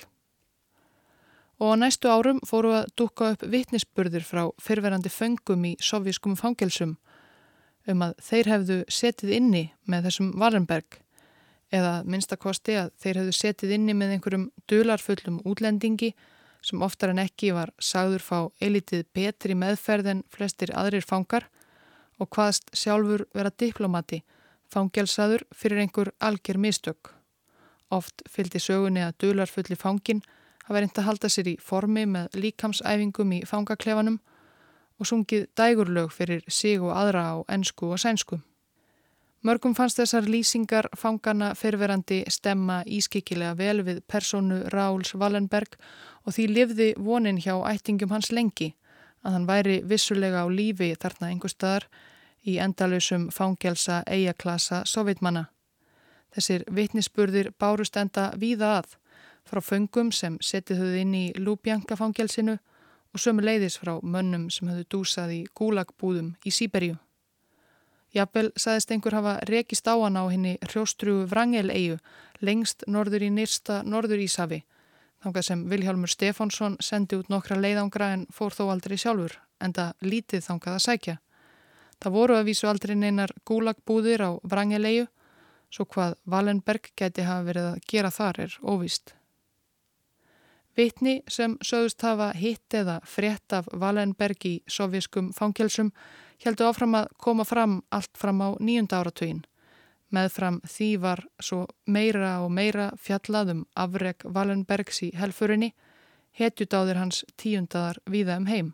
Og 1.58 1.73
á 1.73 1.76
næstu 1.78 2.10
árum 2.10 2.41
fóru 2.45 2.76
að 2.78 2.93
dúka 2.97 3.34
upp 3.34 3.47
vittnisspurðir 3.49 4.26
frá 4.26 4.45
fyrverandi 4.62 5.10
föngum 5.10 5.65
í 5.69 5.73
sovjískum 5.82 6.38
fangelsum 6.38 6.99
um 7.91 8.04
að 8.06 8.13
þeir 8.24 8.50
hefðu 8.54 8.78
setið 8.91 9.34
inni 9.38 9.63
með 9.89 10.08
þessum 10.08 10.30
Varenberg 10.39 11.00
eða 11.74 11.96
minnstakosti 12.06 12.78
að 12.80 12.91
þeir 13.02 13.19
hefðu 13.22 13.34
setið 13.39 13.74
inni 13.78 13.96
með 13.98 14.15
einhverjum 14.15 14.46
dularfullum 14.69 15.41
útlendingi 15.50 16.13
sem 16.63 16.84
oftar 16.86 17.12
en 17.12 17.24
ekki 17.24 17.52
var 17.56 17.74
sagður 17.82 18.24
fá 18.24 18.38
elitið 18.63 19.08
betri 19.15 19.58
meðferð 19.58 20.12
en 20.13 20.24
flestir 20.32 20.72
aðrir 20.78 21.04
fangar 21.04 21.50
og 22.22 22.30
hvaðst 22.32 22.72
sjálfur 22.78 23.26
vera 23.36 23.52
diplomati 23.52 24.22
fangelsaður 24.74 25.43
fyrir 25.54 25.84
einhver 25.84 26.13
algjör 26.24 26.60
mistök. 26.62 27.12
Oft 27.93 28.24
fylgdi 28.30 28.62
sögunni 28.62 29.04
að 29.06 29.17
dularfulli 29.22 29.78
fangin 29.78 30.24
hafa 30.65 30.80
reynd 30.80 30.98
að 30.98 31.08
halda 31.10 31.30
sér 31.30 31.52
í 31.52 31.58
formi 31.62 32.06
með 32.10 32.38
líkamsæfingum 32.39 33.36
í 33.38 33.41
fangaklefanum 33.50 34.22
og 34.99 35.10
sungið 35.10 35.47
dægurlög 35.58 36.12
fyrir 36.12 36.43
sig 36.47 36.82
og 36.82 36.93
aðra 36.95 37.23
á 37.34 37.36
ennsku 37.49 37.91
og 37.91 37.99
sænsku. 37.99 38.39
Mörgum 39.43 39.73
fannst 39.75 39.99
þessar 39.99 40.23
lýsingar 40.23 40.88
fangana 40.95 41.49
fyrverandi 41.60 42.21
stemma 42.32 42.77
ískikilega 42.88 43.58
vel 43.60 43.84
við 43.84 43.99
personu 44.08 44.62
Ráls 44.71 45.12
Wallenberg 45.19 45.75
og 46.23 46.38
því 46.38 46.45
livði 46.47 46.88
vonin 46.95 47.41
hjá 47.43 47.58
ættingum 47.73 48.13
hans 48.15 48.32
lengi 48.32 48.69
að 49.23 49.36
hann 49.36 49.47
væri 49.47 49.82
vissulega 49.84 50.43
á 50.43 50.47
lífi 50.47 50.93
þarna 50.95 51.32
einhver 51.32 51.51
staðar 51.51 51.89
í 52.47 52.56
endalösum 52.60 53.29
fangelsa 53.32 54.01
eigaklasa 54.08 54.84
sovjetmanna. 54.88 55.49
Þessir 56.34 56.63
vitnisspurðir 56.71 57.51
bárust 57.60 57.97
enda 57.99 58.32
víða 58.39 58.77
að 58.79 58.95
frá 59.43 59.60
föngum 59.60 60.12
sem 60.15 60.38
setið 60.41 60.82
höfðu 60.82 61.01
inn 61.03 61.15
í 61.19 61.25
Lúbjanka 61.36 61.99
fangelsinu 61.99 62.58
og 63.13 63.21
sömu 63.21 63.45
leiðis 63.45 63.78
frá 63.78 63.95
mönnum 64.02 64.49
sem 64.52 64.69
höfðu 64.71 64.86
dúsað 64.89 65.34
í 65.38 65.41
gúlagbúðum 65.58 66.34
í 66.45 66.54
Sýberju. 66.54 66.97
Jafnvel 68.13 68.52
saðist 68.58 68.91
einhver 68.93 69.15
hafa 69.17 69.39
rekist 69.49 69.88
á 69.89 69.97
hann 69.97 70.17
á 70.17 70.30
henni 70.30 70.58
hrjóstrugu 70.67 71.26
Vrangel-eigu 71.30 71.97
lengst 72.45 72.86
norður 72.86 73.26
í 73.26 73.30
nýrsta 73.34 73.82
norður 73.86 74.21
Ísafi, 74.21 74.60
þangað 75.23 75.47
sem 75.47 75.63
Vilhjálmur 75.71 76.12
Stefánsson 76.13 76.78
sendi 76.82 77.17
út 77.17 77.32
nokkra 77.34 77.58
leiðangra 77.58 78.12
en 78.13 78.28
fór 78.30 78.54
þó 78.54 78.67
aldrei 78.73 78.99
sjálfur, 79.02 79.39
enda 79.58 79.93
lítið 80.02 80.45
þangað 80.45 80.78
að 80.78 80.86
sækja. 80.86 81.17
Það 82.04 82.15
voru 82.19 82.38
að 82.38 82.47
vísu 82.52 82.69
aldrei 82.69 82.95
neinar 82.99 83.34
gúlagbúðir 83.49 84.26
á 84.28 84.32
Vrangelegu, 84.43 85.08
svo 85.73 85.86
hvað 85.89 86.17
Valenberg 86.30 86.91
geti 86.99 87.26
hafa 87.26 87.47
verið 87.49 87.69
að 87.71 87.84
gera 87.89 88.13
þar 88.13 88.41
er 88.45 88.58
óvist. 88.62 89.15
Vitni 90.78 91.22
sem 91.30 91.58
sögust 91.62 92.02
hafa 92.02 92.32
hitt 92.34 92.74
eða 92.74 93.00
frétt 93.06 93.54
af 93.54 93.68
Valenberg 93.72 94.46
í 94.50 94.54
sovjaskum 94.66 95.30
fangelsum 95.38 95.92
heldu 96.44 96.66
áfram 96.66 96.98
að 96.98 97.12
koma 97.22 97.46
fram 97.46 97.82
allt 97.94 98.18
fram 98.18 98.42
á 98.42 98.50
nýjunda 98.60 99.04
áratögin. 99.04 99.44
Meðfram 100.14 100.60
því 100.70 100.90
var 101.02 101.24
svo 101.42 101.68
meira 101.86 102.40
og 102.46 102.52
meira 102.54 102.92
fjallaðum 103.02 103.66
afreg 103.76 104.26
Valenbergs 104.26 105.02
í 105.06 105.12
helfurinni, 105.18 105.74
hetjudáðir 106.38 107.02
hans 107.02 107.24
tíundaðar 107.38 108.02
viða 108.10 108.38
um 108.42 108.50
heim. 108.50 108.74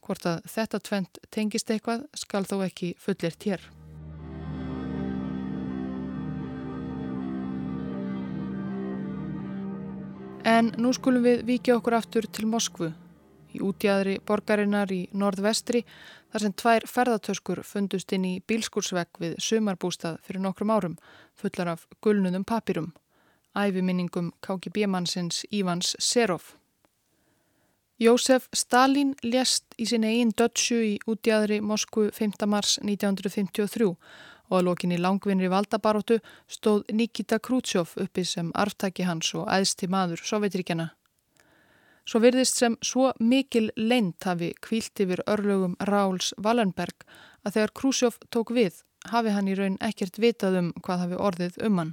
Hvort 0.00 0.26
að 0.26 0.46
þetta 0.46 0.82
tvent 0.86 1.22
tengist 1.30 1.70
eitthvað 1.70 2.06
skal 2.14 2.46
þó 2.46 2.60
ekki 2.66 2.94
fullirt 2.98 3.46
hér. 3.46 3.79
En 10.44 10.70
nú 10.80 10.88
skulum 10.96 11.24
við 11.26 11.42
vikja 11.44 11.74
okkur 11.76 11.98
aftur 11.98 12.24
til 12.32 12.46
Moskvu. 12.48 12.88
Í 13.52 13.58
útjæðri 13.60 14.20
borgarinnar 14.24 14.88
í 14.94 15.02
nordvestri 15.12 15.82
þar 16.32 16.44
sem 16.44 16.54
tvær 16.56 16.86
ferðartöskur 16.88 17.60
fundust 17.66 18.14
inn 18.16 18.24
í 18.24 18.32
bílskúrsvegg 18.48 19.20
við 19.20 19.34
sumarbústað 19.42 20.16
fyrir 20.24 20.40
nokkrum 20.40 20.72
árum 20.72 20.96
fullar 21.36 21.74
af 21.74 21.84
gulnunum 22.00 22.44
papirum. 22.44 22.94
Æfiminningum 23.52 24.32
KGB-mannsins 24.40 25.44
Ívans 25.52 25.96
Serov. 25.98 26.54
Jósef 28.00 28.48
Stalin 28.56 29.12
lést 29.22 29.66
í 29.76 29.84
sinni 29.84 30.14
einn 30.22 30.32
dödsju 30.32 30.80
í 30.80 30.94
útjæðri 31.04 31.60
Moskvu 31.60 32.08
5. 32.16 32.46
mars 32.48 32.78
1953 32.80 33.92
og 34.50 34.58
að 34.58 34.66
lokinni 34.68 34.98
langvinnri 34.98 35.48
valdabaróttu 35.50 36.18
stóð 36.50 36.84
Nikita 36.92 37.38
Khrushchev 37.38 37.94
uppi 38.02 38.24
sem 38.26 38.50
arftæki 38.54 39.06
hans 39.06 39.32
og 39.38 39.48
æðsti 39.48 39.88
maður 39.88 40.22
Sovjetríkjana. 40.26 40.90
Svo 42.04 42.20
virðist 42.24 42.58
sem 42.58 42.76
svo 42.82 43.12
mikil 43.22 43.70
leint 43.76 44.24
hafi 44.26 44.50
kvílt 44.60 45.00
yfir 45.00 45.22
örlögum 45.30 45.76
Ráls 45.86 46.32
Wallenberg 46.42 47.04
að 47.46 47.56
þegar 47.56 47.74
Khrushchev 47.78 48.16
tók 48.34 48.50
við 48.56 48.82
hafi 49.08 49.34
hann 49.34 49.48
í 49.48 49.56
raun 49.56 49.78
ekkert 49.80 50.18
vitað 50.18 50.58
um 50.60 50.72
hvað 50.82 51.04
hafi 51.04 51.20
orðið 51.28 51.60
um 51.66 51.78
hann. 51.78 51.92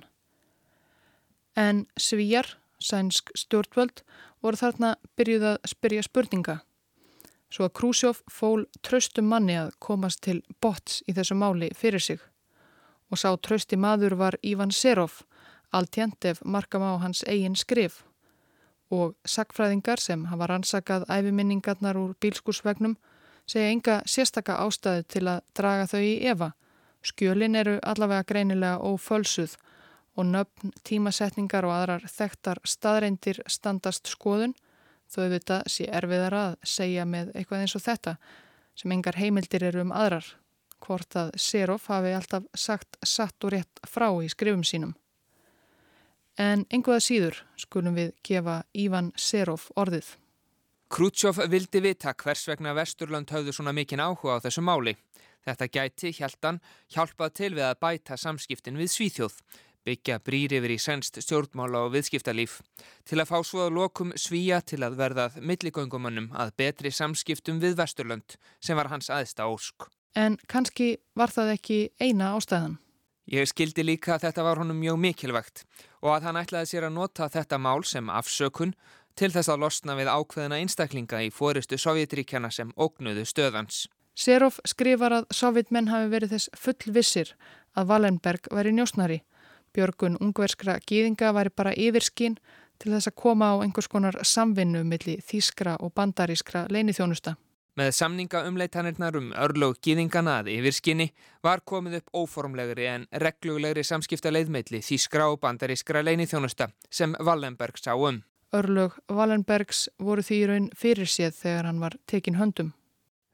En 1.57 1.85
Svíjar, 1.97 2.57
sænsk 2.79 3.31
stjórnvöld, 3.35 4.03
voru 4.41 4.59
þarna 4.59 4.95
byrjuð 5.17 5.45
að 5.51 5.69
spyrja 5.71 6.05
spurninga. 6.05 6.57
Svo 7.53 7.67
að 7.67 7.75
Krúsjóf 7.79 8.23
fól 8.31 8.65
tröstum 8.83 9.29
manni 9.31 9.55
að 9.57 9.71
komast 9.79 10.21
til 10.25 10.41
bots 10.61 10.99
í 11.07 11.15
þessu 11.15 11.37
máli 11.39 11.71
fyrir 11.77 12.03
sig. 12.03 12.19
Og 13.11 13.19
sá 13.19 13.31
trösti 13.37 13.77
maður 13.79 14.17
var 14.19 14.37
Ívan 14.43 14.71
Serov, 14.71 15.21
altjentef 15.71 16.41
markam 16.43 16.83
á 16.83 16.99
hans 16.99 17.23
eigin 17.27 17.55
skrif. 17.55 18.03
Og 18.91 19.15
sakfræðingar 19.25 19.99
sem 19.99 20.25
hafa 20.31 20.47
rannsakað 20.47 21.07
æfiminningarnar 21.11 21.97
úr 21.99 22.15
bílskúsvegnum 22.19 22.97
segja 23.47 23.71
enga 23.71 24.01
sérstaka 24.05 24.59
ástæðu 24.63 25.03
til 25.07 25.25
að 25.27 25.41
draga 25.55 25.87
þau 25.87 26.03
í 26.03 26.15
Eva. 26.27 26.51
Skjölin 27.03 27.55
eru 27.55 27.77
allavega 27.83 28.27
greinilega 28.27 28.79
ófölsuð 28.83 29.55
og 30.17 30.25
nöfn, 30.25 30.73
tímasetningar 30.83 31.67
og 31.67 31.75
aðrar 31.75 32.07
þekktar 32.09 32.59
staðreindir 32.65 33.43
standast 33.47 34.09
skoðun 34.09 34.55
þó 35.07 35.21
auðvitað 35.23 35.69
sé 35.71 35.87
erfiðar 35.93 36.35
að 36.35 36.57
segja 36.65 37.05
með 37.05 37.31
eitthvað 37.35 37.63
eins 37.63 37.77
og 37.77 37.85
þetta 37.85 38.17
sem 38.77 38.91
engar 38.91 39.19
heimildir 39.19 39.67
eru 39.69 39.85
um 39.85 39.93
aðrar 39.95 40.25
hvort 40.83 41.17
að 41.19 41.33
Serov 41.41 41.87
hafi 41.89 42.13
alltaf 42.15 42.47
sagt 42.55 42.97
satt 43.03 43.43
og 43.43 43.53
rétt 43.55 43.81
frá 43.87 44.09
í 44.23 44.29
skrifum 44.31 44.63
sínum. 44.67 44.95
En 46.37 46.65
einhverða 46.69 47.01
síður 47.01 47.41
skulum 47.57 47.97
við 47.97 48.13
gefa 48.23 48.61
Ívan 48.77 49.11
Serov 49.17 49.71
orðið. 49.75 50.13
Krútsjóf 50.93 51.41
vildi 51.51 51.81
vita 51.83 52.13
hvers 52.15 52.45
vegna 52.47 52.75
Vesturland 52.77 53.31
höfðu 53.33 53.55
svona 53.55 53.73
mikinn 53.75 54.03
áhuga 54.03 54.37
á 54.37 54.43
þessu 54.45 54.63
máli. 54.63 54.95
Þetta 55.47 55.67
gæti, 55.71 56.11
hjæltan, 56.15 56.59
hjálpað 56.91 57.33
til 57.39 57.53
við 57.55 57.65
að 57.67 57.79
bæta 57.81 58.17
samskiptin 58.19 58.79
við 58.79 58.91
Svíþjóð 58.93 59.35
byggja 59.87 60.19
brýr 60.23 60.57
yfir 60.57 60.73
í 60.75 60.79
senst 60.81 61.19
stjórnmála 61.23 61.85
og 61.85 61.93
viðskiptalíf 61.95 62.59
til 63.07 63.21
að 63.21 63.29
fá 63.29 63.37
svo 63.45 63.67
að 63.67 63.77
lokum 63.77 64.11
svíja 64.19 64.59
til 64.59 64.81
að 64.83 64.97
verðað 64.99 65.37
milligöngumannum 65.51 66.31
að 66.35 66.55
betri 66.59 66.91
samskiptum 66.91 67.61
við 67.63 67.77
Vesturlönd 67.79 68.35
sem 68.59 68.79
var 68.79 68.91
hans 68.91 69.11
aðsta 69.13 69.47
ósk. 69.47 69.87
En 70.15 70.37
kannski 70.47 70.97
var 71.15 71.33
það 71.33 71.53
ekki 71.57 71.79
eina 71.99 72.33
ástæðan? 72.37 72.77
Ég 73.27 73.49
skildi 73.49 73.83
líka 73.83 74.15
að 74.15 74.27
þetta 74.27 74.45
var 74.45 74.61
honum 74.61 74.79
mjög 74.79 74.99
mikilvægt 75.03 75.65
og 76.01 76.13
að 76.15 76.29
hann 76.29 76.39
ætlaði 76.39 76.71
sér 76.71 76.87
að 76.87 76.95
nota 76.95 77.27
þetta 77.29 77.59
mál 77.59 77.83
sem 77.83 78.09
afsökun 78.09 78.73
til 79.19 79.31
þess 79.33 79.51
að 79.51 79.63
losna 79.65 79.97
við 79.97 80.11
ákveðina 80.13 80.59
einstaklinga 80.61 81.21
í 81.25 81.31
fóristu 81.33 81.79
Sovjetríkjana 81.81 82.51
sem 82.53 82.71
ógnuðu 82.77 83.25
stöðans. 83.27 83.87
Serov 84.15 84.61
skrifar 84.65 85.13
að 85.13 85.27
Sovjetmenn 85.35 85.91
hafi 85.91 86.07
verið 86.13 86.37
þess 86.37 86.53
fullvissir 86.55 87.33
að 87.75 87.91
Wallenberg 87.91 88.47
væri 88.53 88.71
njósnari 88.73 89.19
Björgun 89.75 90.17
ungverskra 90.23 90.79
gýðinga 90.89 91.33
væri 91.35 91.51
bara 91.53 91.73
yfirskinn 91.77 92.37
til 92.81 92.93
þess 92.93 93.11
að 93.11 93.17
koma 93.21 93.51
á 93.53 93.55
einhvers 93.61 93.89
konar 93.91 94.17
samvinnu 94.25 94.83
millir 94.87 95.21
þýskra 95.25 95.75
og 95.83 95.93
bandarískra 95.97 96.65
leinithjónusta. 96.73 97.35
Með 97.77 97.91
samninga 97.93 98.39
umleitanirnar 98.49 99.15
um 99.19 99.27
örlög 99.37 99.75
gýðingana 99.85 100.39
að 100.41 100.47
yfirskinni 100.55 101.11
var 101.45 101.61
komið 101.61 101.99
upp 101.99 102.15
óformlegri 102.23 102.87
en 102.89 103.03
reglulegri 103.21 103.83
samskipta 103.85 104.31
leiðmeitli 104.33 104.79
þýskra 104.81 105.27
og 105.29 105.37
bandarískra 105.43 106.01
leinithjónusta 106.01 106.71
sem 106.89 107.13
Wallenberg 107.21 107.77
sá 107.77 107.91
um. 107.93 108.23
Örlög 108.57 108.97
Wallenbergs 109.13 109.83
voru 110.01 110.25
því 110.25 110.39
raun 110.49 110.67
fyrir 110.73 111.05
séð 111.05 111.37
þegar 111.43 111.69
hann 111.69 111.83
var 111.83 111.99
tekin 112.09 112.41
höndum. 112.41 112.73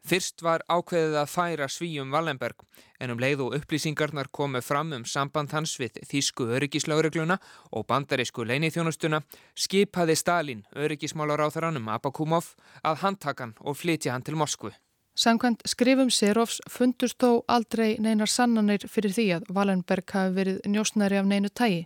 Fyrst 0.03 0.41
var 0.43 0.59
ákveðið 0.67 1.13
að 1.15 1.29
færa 1.31 1.67
svíjum 1.71 2.09
Wallenberg 2.11 2.65
en 2.99 3.13
um 3.13 3.21
leið 3.23 3.45
og 3.45 3.53
upplýsingarnar 3.55 4.27
komu 4.35 4.59
fram 4.59 4.91
um 4.97 5.05
samband 5.07 5.53
hans 5.55 5.77
við 5.79 6.01
Þísku 6.09 6.49
öryggislauregluna 6.57 7.37
og 7.71 7.85
bandarísku 7.87 8.43
leinithjónustuna 8.43 9.21
skipaði 9.55 10.17
Stalin 10.19 10.65
öryggismálar 10.75 11.39
á 11.39 11.47
þaranum 11.55 11.87
Abakumov 11.95 12.51
að 12.83 12.99
handtakan 13.05 13.55
og 13.63 13.79
flytja 13.79 14.11
hann 14.11 14.27
til 14.27 14.35
Moskvu. 14.35 14.73
Samkvæmt 15.15 15.63
skrifum 15.69 16.11
Serovs 16.11 16.59
fundust 16.67 17.21
þó 17.23 17.45
aldrei 17.47 17.95
neinar 18.01 18.27
sannanir 18.27 18.83
fyrir 18.89 19.15
því 19.15 19.27
að 19.37 19.49
Wallenberg 19.55 20.11
hafi 20.11 20.35
verið 20.35 20.61
njósnæri 20.67 21.21
af 21.21 21.31
neinu 21.31 21.47
tægi. 21.47 21.85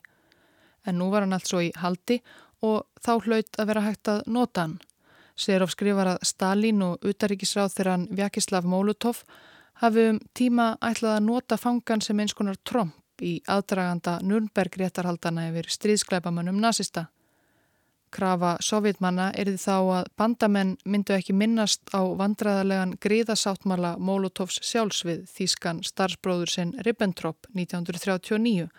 En 0.89 0.97
nú 0.97 1.11
var 1.13 1.21
hann 1.21 1.37
allt 1.37 1.45
svo 1.51 1.61
í 1.61 1.73
haldi 1.75 2.23
og 2.65 2.87
þá 2.97 3.13
hlaut 3.27 3.59
að 3.59 3.67
vera 3.75 3.89
hægt 3.91 4.09
að 4.09 4.25
nota 4.25 4.65
hann. 4.65 4.79
Serov 5.37 5.69
skrifar 5.69 6.15
að 6.15 6.23
Stalin 6.25 6.81
og 6.81 7.03
utaríkisráð 7.05 7.75
þegar 7.75 7.91
hann 7.93 8.07
Vjakislav 8.17 8.65
Molotov 8.65 9.21
hafi 9.83 10.07
um 10.11 10.21
tíma 10.33 10.71
ætlað 10.81 11.19
að 11.19 11.27
nota 11.27 11.57
fangan 11.61 12.01
sem 12.01 12.19
eins 12.19 12.33
konar 12.33 12.57
tromp 12.65 13.21
í 13.21 13.37
aðdraganda 13.49 14.17
Nürnberg 14.25 14.79
réttarhaldana 14.81 15.47
yfir 15.51 15.69
stríðskleipamannum 15.73 16.57
nazista. 16.61 17.07
Krafa 18.13 18.55
sovjetmanna 18.63 19.27
er 19.35 19.49
því 19.51 19.59
þá 19.59 19.75
að 19.77 20.09
bandamenn 20.17 20.75
myndu 20.87 21.13
ekki 21.17 21.35
minnast 21.35 21.89
á 21.91 22.01
vandraðarlegan 22.17 22.95
gríðasáttmala 23.03 23.97
Molotovs 23.99 24.61
sjálfsvið 24.63 25.25
Þískan 25.27 25.81
starfsbróður 25.83 26.53
sinn 26.53 26.75
Ribbentrop 26.87 27.49
1939 27.53 28.69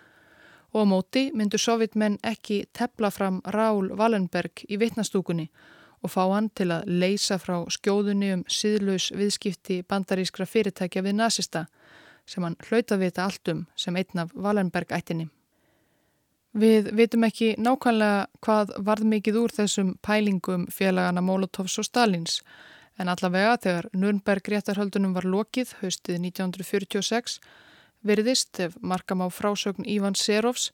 og 0.72 0.80
á 0.80 0.86
móti 0.88 1.28
myndu 1.36 1.60
sovjetmenn 1.60 2.18
ekki 2.24 2.62
tepla 2.72 3.12
fram 3.12 3.42
Rál 3.44 3.92
Wallenberg 4.00 4.64
í 4.68 4.80
vittnastúkunni 4.80 5.50
og 6.02 6.12
fá 6.12 6.22
hann 6.30 6.50
til 6.54 6.70
að 6.74 6.86
leysa 6.86 7.38
frá 7.42 7.56
skjóðunni 7.72 8.30
um 8.36 8.44
síðlaus 8.50 9.10
viðskipti 9.16 9.82
bandarískra 9.88 10.46
fyrirtækja 10.46 11.02
við 11.06 11.18
nazista 11.18 11.66
sem 12.28 12.44
hann 12.44 12.56
hlauta 12.68 12.98
vita 13.00 13.24
allt 13.24 13.48
um 13.52 13.66
sem 13.76 13.96
einn 13.96 14.22
af 14.22 14.32
Wallenberg-ættinni. 14.34 15.28
Við 16.58 16.90
vitum 16.96 17.24
ekki 17.28 17.54
nákvæmlega 17.60 18.26
hvað 18.44 18.74
varð 18.84 19.08
mikið 19.12 19.38
úr 19.42 19.54
þessum 19.54 19.94
pælingum 20.02 20.66
félagana 20.72 21.22
Molotovs 21.24 21.78
og 21.78 21.86
Stalins 21.86 22.40
en 22.98 23.08
allavega 23.12 23.56
þegar 23.62 23.90
Nürnberg 23.94 24.48
réttarhöldunum 24.52 25.14
var 25.14 25.28
lokið 25.28 25.74
haustið 25.82 26.22
1946 26.30 27.38
veriðist 28.06 28.60
ef 28.64 28.78
markam 28.80 29.22
á 29.22 29.28
frásögn 29.30 29.86
Ívan 29.86 30.16
Serovs 30.18 30.70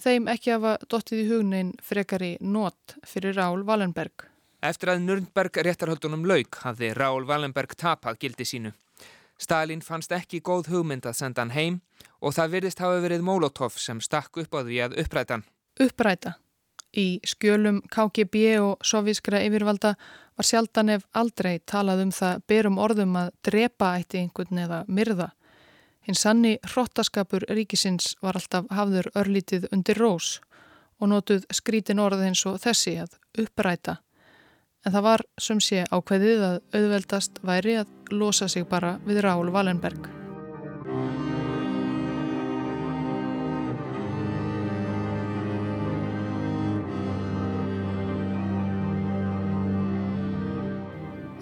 þeim 0.00 0.28
ekki 0.30 0.54
hafa 0.54 0.76
dottið 0.90 1.24
í 1.24 1.26
hugnein 1.30 1.74
frekari 1.82 2.36
nót 2.40 2.96
fyrir 3.06 3.36
Rál 3.38 3.64
Wallenberg. 3.66 4.33
Eftir 4.64 4.94
að 4.94 5.02
Nürnberg 5.04 5.58
réttarhöldunum 5.60 6.22
lauk 6.24 6.56
hafði 6.64 6.94
Rál 6.96 7.26
Wallenberg 7.28 7.74
tapað 7.76 8.16
gildi 8.22 8.46
sínu. 8.48 8.70
Stalin 9.36 9.82
fannst 9.84 10.12
ekki 10.16 10.38
góð 10.40 10.70
hugmynd 10.72 11.04
að 11.04 11.18
senda 11.18 11.42
hann 11.42 11.52
heim 11.52 11.74
og 12.24 12.32
það 12.32 12.54
virðist 12.54 12.80
hafa 12.80 13.02
verið 13.04 13.26
Molotov 13.26 13.74
sem 13.76 14.00
stakk 14.00 14.38
upp 14.40 14.56
á 14.56 14.64
því 14.64 14.78
að 14.86 14.94
uppræta 15.02 15.36
hann. 15.36 15.44
Uppræta? 15.84 16.32
Í 16.96 17.20
skjölum 17.28 17.82
KGB 17.92 18.44
og 18.62 18.86
sovískra 18.86 19.42
yfirvalda 19.44 19.92
var 19.98 20.48
sjaldan 20.48 20.94
ef 20.94 21.04
aldrei 21.12 21.58
talað 21.68 22.06
um 22.06 22.14
það 22.14 22.40
berum 22.48 22.80
orðum 22.80 23.18
að 23.20 23.34
drepa 23.44 23.90
eitt 23.98 24.16
einhvern 24.16 24.62
eða 24.64 24.80
myrða. 24.88 25.28
Hinn 26.08 26.16
sanni 26.16 26.54
hróttaskapur 26.70 27.44
ríkisins 27.52 28.14
var 28.24 28.40
alltaf 28.40 28.72
hafður 28.72 29.10
örlítið 29.12 29.68
undir 29.76 30.00
rós 30.00 30.38
og 31.02 31.12
notuð 31.12 31.44
skrítin 31.52 32.00
orð 32.00 32.24
eins 32.30 32.46
og 32.48 32.62
þessi 32.64 32.96
að 33.04 33.18
uppræta 33.44 33.98
en 34.84 34.92
það 34.92 35.06
var 35.08 35.24
sem 35.40 35.60
sé 35.64 35.84
ákveðið 35.88 36.44
að 36.48 36.58
auðveldast 36.76 37.40
væri 37.46 37.78
að 37.80 38.12
losa 38.12 38.48
sig 38.48 38.68
bara 38.68 38.98
við 39.08 39.24
Rál 39.24 39.48
Valenberg. 39.52 40.10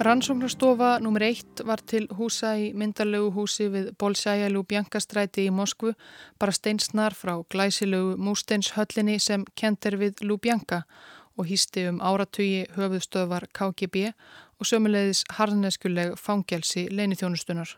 Rannsóknarstofa 0.02 0.96
nr. 0.98 1.22
1 1.22 1.62
var 1.62 1.78
til 1.86 2.08
húsa 2.18 2.56
í 2.58 2.72
myndarlegu 2.74 3.28
húsi 3.36 3.68
við 3.70 3.92
Bolsæjalu 4.02 4.64
Bjankastræti 4.66 5.44
í 5.46 5.52
Moskvu 5.54 5.92
bara 6.42 6.54
steinsnar 6.56 7.14
frá 7.14 7.36
glæsilegu 7.54 8.16
músteinshöllinni 8.18 9.20
sem 9.22 9.44
kent 9.54 9.86
er 9.86 10.00
við 10.00 10.24
Lubjanka 10.26 10.80
og 10.82 11.21
hýsti 11.48 11.86
um 11.90 12.00
áratugi 12.00 12.66
höfuðstöðvar 12.76 13.48
KGB 13.56 14.10
og 14.58 14.68
sömulegðis 14.68 15.24
harðneskuleg 15.38 16.16
fangelsi 16.20 16.88
leinithjónustunar. 16.90 17.76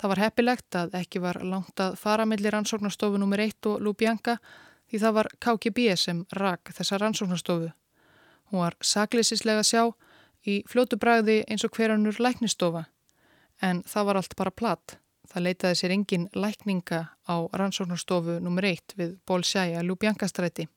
Það 0.00 0.10
var 0.10 0.22
heppilegt 0.24 0.76
að 0.78 0.96
ekki 0.98 1.22
var 1.22 1.38
langt 1.46 1.80
að 1.80 1.96
fara 1.98 2.26
mellir 2.26 2.54
rannsóknarstofu 2.54 3.20
nr. 3.20 3.44
1 3.46 3.70
og 3.70 3.82
Lubjanka 3.82 4.38
því 4.90 5.00
það 5.02 5.14
var 5.18 5.30
KGB 5.46 5.86
sem 5.98 6.24
rak 6.34 6.74
þessa 6.74 6.98
rannsóknarstofu. 7.02 7.70
Hún 8.50 8.60
var 8.60 8.76
sakleisislega 8.82 9.62
sjá 9.66 9.86
í 10.44 10.60
fljótu 10.68 10.98
bræði 11.00 11.40
eins 11.48 11.64
og 11.64 11.72
hverjanur 11.76 12.20
læknistofa 12.20 12.84
en 13.62 13.82
það 13.88 14.06
var 14.10 14.20
allt 14.20 14.36
bara 14.36 14.54
platt. 14.54 14.98
Það 15.30 15.46
leitaði 15.46 15.78
sér 15.80 15.94
engin 15.94 16.28
lækninga 16.34 17.00
á 17.26 17.36
rannsóknarstofu 17.56 18.38
nr. 18.42 18.70
1 18.74 18.98
við 18.98 19.16
Bolsjæja 19.26 19.82
Lubjankastræti. 19.82 20.68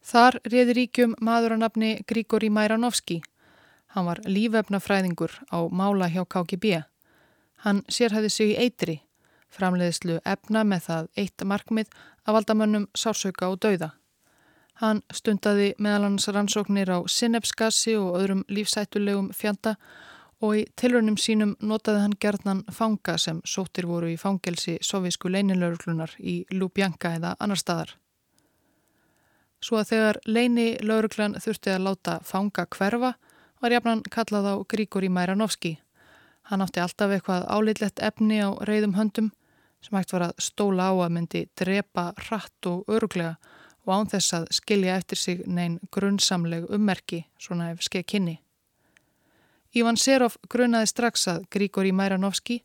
Þar 0.00 0.40
reði 0.48 0.76
ríkjum 0.78 1.14
maður 1.20 1.56
að 1.56 1.62
nafni 1.64 1.90
Grigori 2.08 2.48
Majranovski. 2.50 3.20
Hann 3.92 4.06
var 4.06 4.22
lífefnafræðingur 4.24 5.32
á 5.52 5.58
mála 5.68 6.08
hjá 6.08 6.24
KGB. 6.24 6.82
Hann 7.64 7.82
sérhæði 7.88 8.30
sig 8.32 8.52
í 8.54 8.58
eitri, 8.64 9.00
framleiðslu 9.52 10.20
efna 10.24 10.64
með 10.64 10.86
það 10.88 11.08
eitt 11.20 11.44
markmið 11.44 11.90
af 12.24 12.36
valdamönnum 12.38 12.88
sársauka 12.96 13.50
og 13.52 13.60
dauða. 13.60 13.90
Hann 14.80 15.02
stundaði 15.12 15.74
meðal 15.76 16.06
hans 16.06 16.28
rannsóknir 16.32 16.88
á 16.88 17.04
sinnefskassi 17.04 17.98
og 18.00 18.16
öðrum 18.16 18.46
lífsættulegum 18.48 19.28
fjanda 19.36 19.74
og 20.40 20.56
í 20.56 20.66
tilrönum 20.80 21.18
sínum 21.20 21.56
notaði 21.60 22.06
hann 22.06 22.16
gerðnan 22.16 22.62
fanga 22.72 23.18
sem 23.20 23.42
sóttir 23.44 23.90
voru 23.90 24.08
í 24.08 24.16
fangelsi 24.16 24.78
sovísku 24.80 25.28
leinilögurklunar 25.28 26.16
í 26.16 26.46
Lubjanka 26.56 27.12
eða 27.18 27.34
annar 27.36 27.60
staðar. 27.60 27.99
Svo 29.60 29.76
að 29.80 29.90
þegar 29.92 30.18
leini 30.24 30.68
lögurklan 30.80 31.36
þurfti 31.36 31.74
að 31.74 31.84
láta 31.84 32.18
fanga 32.24 32.64
hverfa 32.72 33.12
var 33.60 33.74
jafnan 33.74 34.02
kallað 34.08 34.48
á 34.48 34.54
Gríkori 34.64 35.10
Mæranovski. 35.12 35.76
Hann 36.48 36.64
átti 36.64 36.80
alltaf 36.80 37.12
eitthvað 37.12 37.44
álitlegt 37.52 38.00
efni 38.00 38.40
á 38.40 38.48
reyðum 38.64 38.96
höndum 38.96 39.30
sem 39.84 39.96
hægt 39.96 40.12
var 40.12 40.28
að 40.28 40.40
stóla 40.40 40.88
á 40.88 40.94
að 40.96 41.12
myndi 41.16 41.42
drepa 41.56 42.10
hratt 42.26 42.68
og 42.68 42.88
öruglega 42.88 43.36
og 43.86 43.92
án 43.94 44.10
þess 44.12 44.34
að 44.36 44.48
skilja 44.54 44.96
eftir 45.00 45.18
sig 45.18 45.44
neyn 45.46 45.78
grunnsamleg 45.92 46.66
ummerki, 46.72 47.24
svona 47.40 47.70
ef 47.72 47.84
skeið 47.84 48.06
kynni. 48.12 48.36
Ívan 49.76 49.96
Serov 50.00 50.36
grunnaði 50.50 50.90
strax 50.90 51.28
að 51.30 51.46
Grígori 51.52 51.92
Mæranovski, 51.92 52.60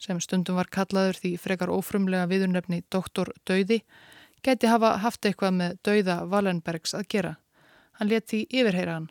sem 0.00 0.20
stundum 0.20 0.56
var 0.56 0.70
kallaður 0.72 1.18
því 1.20 1.34
frekar 1.40 1.72
ófrumlega 1.72 2.28
viðurnefni 2.30 2.82
Doktor 2.92 3.32
Dauði, 3.48 3.80
geti 4.42 4.70
hafa 4.70 4.96
haft 5.02 5.26
eitthvað 5.26 5.56
með 5.56 5.78
Dauða 5.86 6.18
Valenbergs 6.30 6.94
að 6.96 7.08
gera. 7.14 7.32
Hann 7.98 8.08
leti 8.08 8.46
yfirheyra 8.48 8.98
hann. 8.98 9.10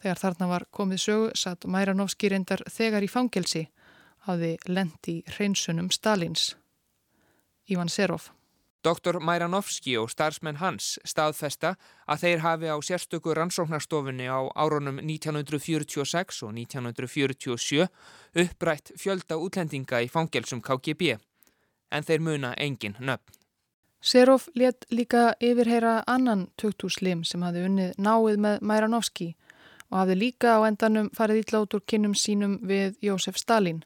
Þegar 0.00 0.20
þarna 0.22 0.48
var 0.48 0.66
komið 0.72 1.00
sögu 1.04 1.30
satt 1.36 1.66
Mæranovski 1.68 2.30
reyndar 2.32 2.62
þegar 2.70 3.04
í 3.04 3.10
fangelsi 3.10 3.66
hafði 4.26 4.56
lendi 4.68 5.20
hreinsunum 5.34 5.90
Stalins. 5.92 6.54
Ívan 7.70 7.90
Serov. 7.92 8.30
Dr. 8.80 9.18
Mæranovski 9.20 9.98
og 10.00 10.08
starfsmenn 10.08 10.56
hans 10.56 10.94
staðfesta 11.04 11.74
að 12.08 12.22
þeir 12.22 12.44
hafi 12.44 12.70
á 12.72 12.76
sérstöku 12.80 13.34
rannsóknarstofunni 13.36 14.24
á 14.24 14.40
árunum 14.56 15.02
1946 15.04 16.40
og 16.46 16.54
1947 16.56 17.84
upprætt 18.44 18.94
fjölda 18.96 19.36
útlendinga 19.36 20.00
í 20.00 20.08
fangelsum 20.08 20.64
KGB 20.64 21.18
en 21.92 22.08
þeir 22.08 22.24
muna 22.24 22.54
engin 22.56 22.96
nöfn. 22.96 23.39
Serov 24.00 24.48
let 24.54 24.86
líka 24.88 25.34
yfirheyra 25.44 26.02
annan 26.06 26.46
töktúslim 26.56 27.20
sem 27.24 27.42
hafi 27.44 27.66
unnið 27.68 27.98
náið 28.00 28.38
með 28.40 28.62
Mæranovski 28.64 29.26
og 29.90 29.98
hafði 29.98 30.16
líka 30.16 30.54
á 30.56 30.64
endanum 30.64 31.10
farið 31.12 31.42
ítlátt 31.42 31.76
úr 31.76 31.84
kinnum 31.84 32.14
sínum 32.16 32.56
við 32.64 32.96
Jósef 33.04 33.36
Stalin. 33.36 33.82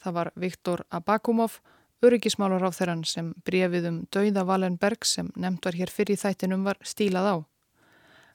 Það 0.00 0.16
var 0.16 0.32
Viktor 0.40 0.84
Abakumov, 0.88 1.60
öryggismálar 2.00 2.64
á 2.64 2.70
þeirran 2.72 3.04
sem 3.04 3.34
brefið 3.44 3.88
um 3.90 3.98
dauða 4.08 4.46
Valenberg 4.48 5.04
sem 5.04 5.28
nefnt 5.36 5.68
var 5.68 5.76
hér 5.76 5.92
fyrir 5.92 6.16
þættinum 6.16 6.64
var 6.64 6.80
stílað 6.80 7.28
á. 7.28 7.36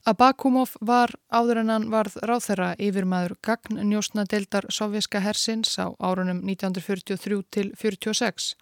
Abakumov 0.06 0.78
var 0.86 1.16
áður 1.34 1.64
en 1.64 1.72
hann 1.74 1.90
varð 1.90 2.20
ráþeira 2.30 2.76
yfirmaður 2.78 3.40
gagn 3.42 3.82
njósna 3.90 4.28
deildar 4.30 4.70
sovjerska 4.70 5.20
hersins 5.26 5.74
á 5.82 5.90
árunum 5.98 6.46
1943 6.46 7.42
til 7.50 7.74
1946. 7.74 8.54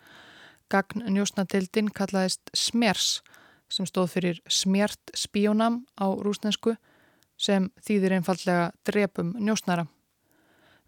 Gagn 0.71 1.05
njósna 1.13 1.45
deildin 1.45 1.91
kallaðist 1.93 2.49
SMERS 2.53 3.21
sem 3.69 3.85
stóð 3.85 4.11
fyrir 4.15 4.41
smjert 4.49 5.13
spíónam 5.17 5.83
á 5.97 6.09
rúsnensku 6.09 6.75
sem 7.37 7.69
þýðir 7.85 8.17
einfallega 8.17 8.71
drepum 8.87 9.33
njósnara. 9.39 9.85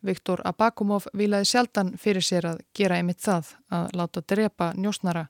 Viktor 0.06 0.42
Abakumov 0.46 1.08
vilaði 1.18 1.50
sjaldan 1.50 1.96
fyrir 1.98 2.24
sér 2.24 2.46
að 2.52 2.62
gera 2.78 3.00
einmitt 3.00 3.22
það 3.22 3.56
að 3.74 3.96
láta 3.98 4.22
drepa 4.22 4.72
njósnara. 4.78 5.26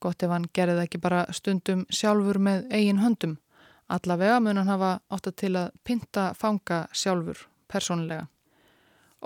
Gott 0.00 0.22
ef 0.22 0.32
hann 0.32 0.48
gerði 0.54 0.84
ekki 0.84 1.00
bara 1.00 1.26
stundum 1.36 1.86
sjálfur 1.90 2.40
með 2.42 2.66
eigin 2.74 3.00
höndum. 3.02 3.38
Allavega 3.90 4.40
mun 4.40 4.60
hann 4.60 4.70
hafa 4.70 4.98
átt 5.10 5.30
að 5.30 5.38
til 5.42 5.54
að 5.58 5.72
pinta 5.84 6.30
fanga 6.34 6.84
sjálfur, 6.92 7.46
persónlega. 7.68 8.26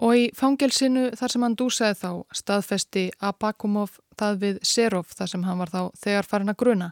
Og 0.02 0.16
í 0.18 0.22
fangelsinu 0.34 1.12
þar 1.14 1.30
sem 1.30 1.44
hann 1.46 1.54
dúsaði 1.58 1.96
þá 2.00 2.10
staðfesti 2.34 3.04
Abakumov 3.22 4.00
það 4.18 4.40
við 4.42 4.56
Serov 4.66 5.12
þar 5.14 5.30
sem 5.30 5.44
hann 5.46 5.60
var 5.60 5.70
þá 5.70 5.82
þegar 6.02 6.30
farin 6.30 6.50
að 6.50 6.60
gruna. 6.62 6.88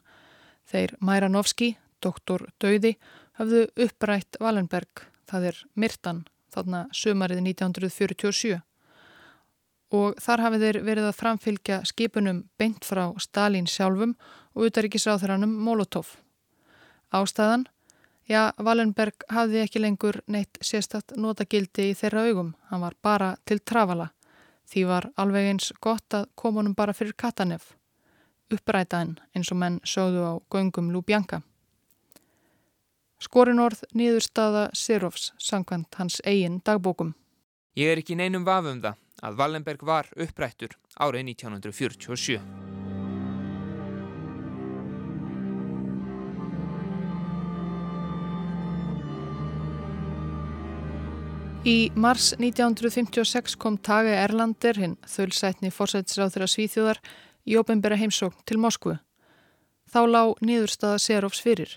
Þeir 0.71 0.95
Mæranovski, 1.03 1.73
doktor 2.03 2.47
Dauði, 2.63 2.95
hafðu 3.39 3.65
upprætt 3.87 4.39
Valenberg, 4.41 5.03
það 5.27 5.49
er 5.51 5.59
Myrtan, 5.75 6.23
þarna 6.55 6.85
sömarið 6.95 7.43
1947. 7.43 8.61
Og 9.93 10.17
þar 10.23 10.47
hafið 10.47 10.67
þeir 10.67 10.81
verið 10.87 11.11
að 11.11 11.19
framfylgja 11.19 11.83
skipunum 11.89 12.45
beint 12.57 12.87
frá 12.87 13.11
Stalin 13.21 13.67
sjálfum 13.69 14.15
og 14.55 14.71
utaríkisráþuranum 14.71 15.53
Molotov. 15.67 16.15
Ástæðan? 17.13 17.67
Já, 18.33 18.53
Valenberg 18.57 19.27
hafði 19.29 19.61
ekki 19.61 19.81
lengur 19.83 20.23
neitt 20.31 20.57
sérstatt 20.65 21.13
notagildi 21.21 21.91
í 21.91 21.97
þeirra 21.99 22.23
augum. 22.31 22.53
Hann 22.71 22.81
var 22.81 22.95
bara 23.05 23.35
til 23.45 23.59
trafala. 23.61 24.09
Því 24.73 24.85
var 24.89 25.09
alveg 25.21 25.51
eins 25.51 25.73
gott 25.85 26.17
að 26.17 26.31
komunum 26.39 26.73
bara 26.79 26.95
fyrir 26.97 27.13
Katanef. 27.19 27.75
Upprætaðin 28.53 29.19
eins 29.37 29.53
og 29.53 29.61
menn 29.61 29.81
sögðu 29.85 30.25
á 30.25 30.33
göngum 30.55 30.89
Lubjanka. 30.95 31.43
Skorinorð 33.21 33.85
nýðurstaða 33.93 34.71
Sirovs 34.73 35.33
sangkvæmt 35.39 36.01
hans 36.01 36.23
eigin 36.25 36.63
dagbókum. 36.65 37.13
Ég 37.77 37.93
er 37.93 38.01
ekki 38.01 38.17
neinum 38.17 38.49
vafum 38.49 38.81
það 38.81 38.97
að 39.23 39.39
Wallenberg 39.43 39.85
var 39.85 40.09
upprættur 40.17 40.79
árið 40.97 41.35
1947. 41.37 42.82
Í 51.63 51.93
mars 51.95 52.33
1956 52.43 53.53
kom 53.55 53.77
Tage 53.79 54.17
Erlander, 54.19 54.75
hinn 54.75 54.97
þölsætni 55.07 55.69
fórsættisráð 55.71 56.33
þeirra 56.35 56.47
Svíþjóðar, 56.51 56.99
í 57.47 57.55
óbembera 57.55 57.99
heimsókn 58.01 58.41
til 58.51 58.57
Moskvu. 58.59 58.97
Þá 59.87 60.01
lág 60.11 60.41
nýðurstaða 60.43 60.97
Serovs 61.05 61.39
fyrir. 61.45 61.77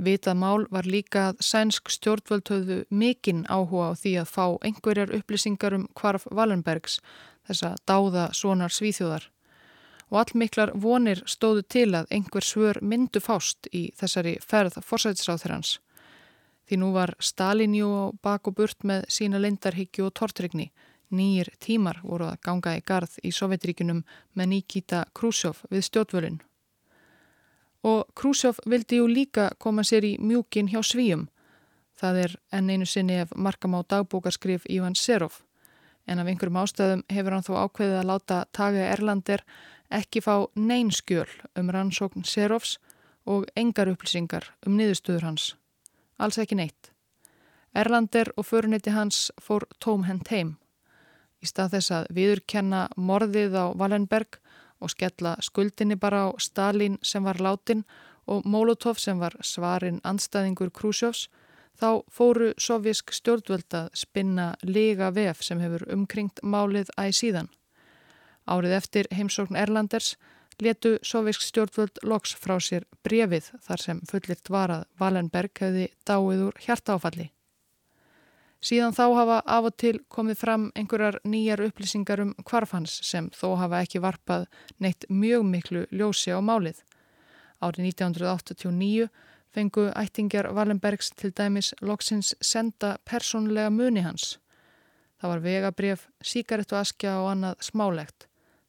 Vitað 0.00 0.38
mál 0.40 0.64
var 0.72 0.88
líka 0.88 1.26
að 1.28 1.42
sænsk 1.44 1.92
stjórnvöld 1.92 2.48
höfðu 2.48 2.78
mikinn 2.88 3.42
áhuga 3.52 3.90
á 3.92 4.00
því 4.00 4.12
að 4.22 4.32
fá 4.32 4.46
einhverjar 4.64 5.12
upplýsingar 5.18 5.76
um 5.76 5.84
hvarf 6.00 6.24
Wallenbergs, 6.32 6.96
þessa 7.44 7.74
dáða 7.84 8.30
svonar 8.32 8.72
svíþjóðar. 8.72 9.26
Og 10.08 10.22
allmiklar 10.22 10.72
vonir 10.72 11.20
stóðu 11.28 11.66
til 11.68 11.90
að 12.00 12.08
einhver 12.16 12.48
svör 12.48 12.80
myndu 12.80 13.20
fást 13.20 13.68
í 13.76 13.90
þessari 13.92 14.38
ferð 14.40 14.80
forsætisráþurans. 14.88 15.76
Því 16.68 16.80
nú 16.82 16.92
var 16.92 17.14
Stalinjú 17.18 17.88
á 17.88 18.04
bak 18.22 18.48
og 18.48 18.58
burt 18.60 18.84
með 18.84 19.08
sína 19.08 19.40
lindarhyggju 19.40 20.08
og 20.08 20.14
tortrygni. 20.14 20.68
Nýjir 21.10 21.54
tímar 21.64 22.02
voru 22.04 22.28
að 22.28 22.42
ganga 22.44 22.76
í 22.76 22.84
garð 22.84 23.16
í 23.24 23.32
Sovjetríkunum 23.32 24.04
með 24.36 24.52
Nikita 24.52 25.06
Khrushchev 25.16 25.64
við 25.72 25.88
stjórnvölinn 25.88 26.42
og 27.82 28.08
Krúsjóf 28.14 28.58
vildi 28.66 28.98
jú 28.98 29.06
líka 29.06 29.50
koma 29.58 29.82
sér 29.82 30.04
í 30.04 30.16
mjúkin 30.18 30.68
hjá 30.68 30.80
svíum. 30.82 31.28
Það 31.98 32.20
er 32.24 32.34
enn 32.54 32.70
einu 32.70 32.86
sinni 32.86 33.20
ef 33.22 33.34
markam 33.34 33.74
á 33.74 33.82
dagbókarskrif 33.82 34.66
Ívan 34.66 34.96
Serov. 34.96 35.42
En 36.06 36.18
af 36.18 36.26
einhverjum 36.26 36.60
ástæðum 36.62 37.04
hefur 37.10 37.34
hann 37.34 37.46
þó 37.46 37.54
ákveðið 37.64 37.98
að 38.00 38.08
láta 38.10 38.44
Tage 38.52 38.84
Erlander 38.92 39.44
ekki 39.90 40.22
fá 40.24 40.48
neyn 40.54 40.90
skjöl 40.90 41.28
um 41.56 41.70
rannsókn 41.70 42.24
Serovs 42.24 42.78
og 43.26 43.48
engar 43.56 43.90
upplýsingar 43.92 44.52
um 44.66 44.76
niðurstöður 44.78 45.28
hans. 45.28 45.54
Alls 46.18 46.38
ekki 46.38 46.58
neitt. 46.58 46.92
Erlander 47.74 48.32
og 48.36 48.46
förunetti 48.46 48.90
hans 48.90 49.28
fór 49.42 49.68
tómhend 49.84 50.28
heim. 50.32 50.56
Í 51.38 51.46
stað 51.46 51.76
þess 51.76 51.94
að 51.94 52.08
viðurkenna 52.16 52.88
morðið 52.96 53.54
á 53.54 53.64
Wallenberg 53.78 54.40
og 54.82 54.90
skella 54.90 55.36
skuldinni 55.42 55.98
bara 55.98 56.26
á 56.26 56.28
Stalin 56.42 56.98
sem 57.02 57.22
var 57.24 57.38
látin 57.42 57.84
og 58.26 58.46
Molotov 58.46 58.98
sem 58.98 59.18
var 59.18 59.36
svarinn 59.42 60.00
anstæðingur 60.04 60.72
Krúsjófs 60.74 61.28
þá 61.78 62.02
fóru 62.10 62.50
sovjísk 62.58 63.12
stjórnvöld 63.14 63.74
að 63.74 63.92
spinna 63.94 64.48
lega 64.66 65.12
vef 65.14 65.44
sem 65.46 65.60
hefur 65.62 65.86
umkringt 65.94 66.42
málið 66.42 66.90
æg 66.98 67.14
síðan. 67.14 67.48
Árið 68.48 68.74
eftir 68.80 69.08
heimsókn 69.14 69.58
Erlanders 69.60 70.16
letu 70.62 70.96
sovjísk 71.06 71.42
stjórnvöld 71.46 72.00
loks 72.02 72.34
frá 72.36 72.56
sér 72.62 72.86
brefið 73.06 73.50
þar 73.66 73.82
sem 73.84 74.00
fullirt 74.10 74.50
var 74.50 74.72
að 74.74 74.86
Valenberg 75.00 75.52
hefði 75.60 75.88
dáið 76.08 76.46
úr 76.48 76.62
hjartáfalli. 76.64 77.28
Síðan 78.58 78.94
þá 78.96 79.04
hafa 79.14 79.38
af 79.46 79.68
og 79.70 79.76
til 79.78 80.00
komið 80.10 80.40
fram 80.40 80.64
einhverjar 80.74 81.20
nýjar 81.22 81.62
upplýsingar 81.68 82.24
um 82.24 82.34
kvarfans 82.42 82.96
sem 83.06 83.28
þó 83.30 83.54
hafa 83.60 83.84
ekki 83.84 84.02
varpað 84.02 84.48
neitt 84.82 85.06
mjög 85.08 85.44
miklu 85.46 85.84
ljósi 85.94 86.34
á 86.34 86.42
málið. 86.42 86.82
Árið 87.62 87.92
1989 87.94 89.06
fengu 89.54 89.88
ættingjar 89.94 90.50
Wallenbergs 90.54 91.12
til 91.14 91.30
dæmis 91.30 91.70
loksins 91.80 92.34
senda 92.40 92.96
persónlega 93.06 93.70
muni 93.70 94.02
hans. 94.02 94.38
Það 95.18 95.30
var 95.32 95.44
vegabref, 95.46 96.06
síkarettu 96.22 96.76
askja 96.78 97.16
og 97.22 97.32
annað 97.32 97.62
smálegt. 97.70 98.26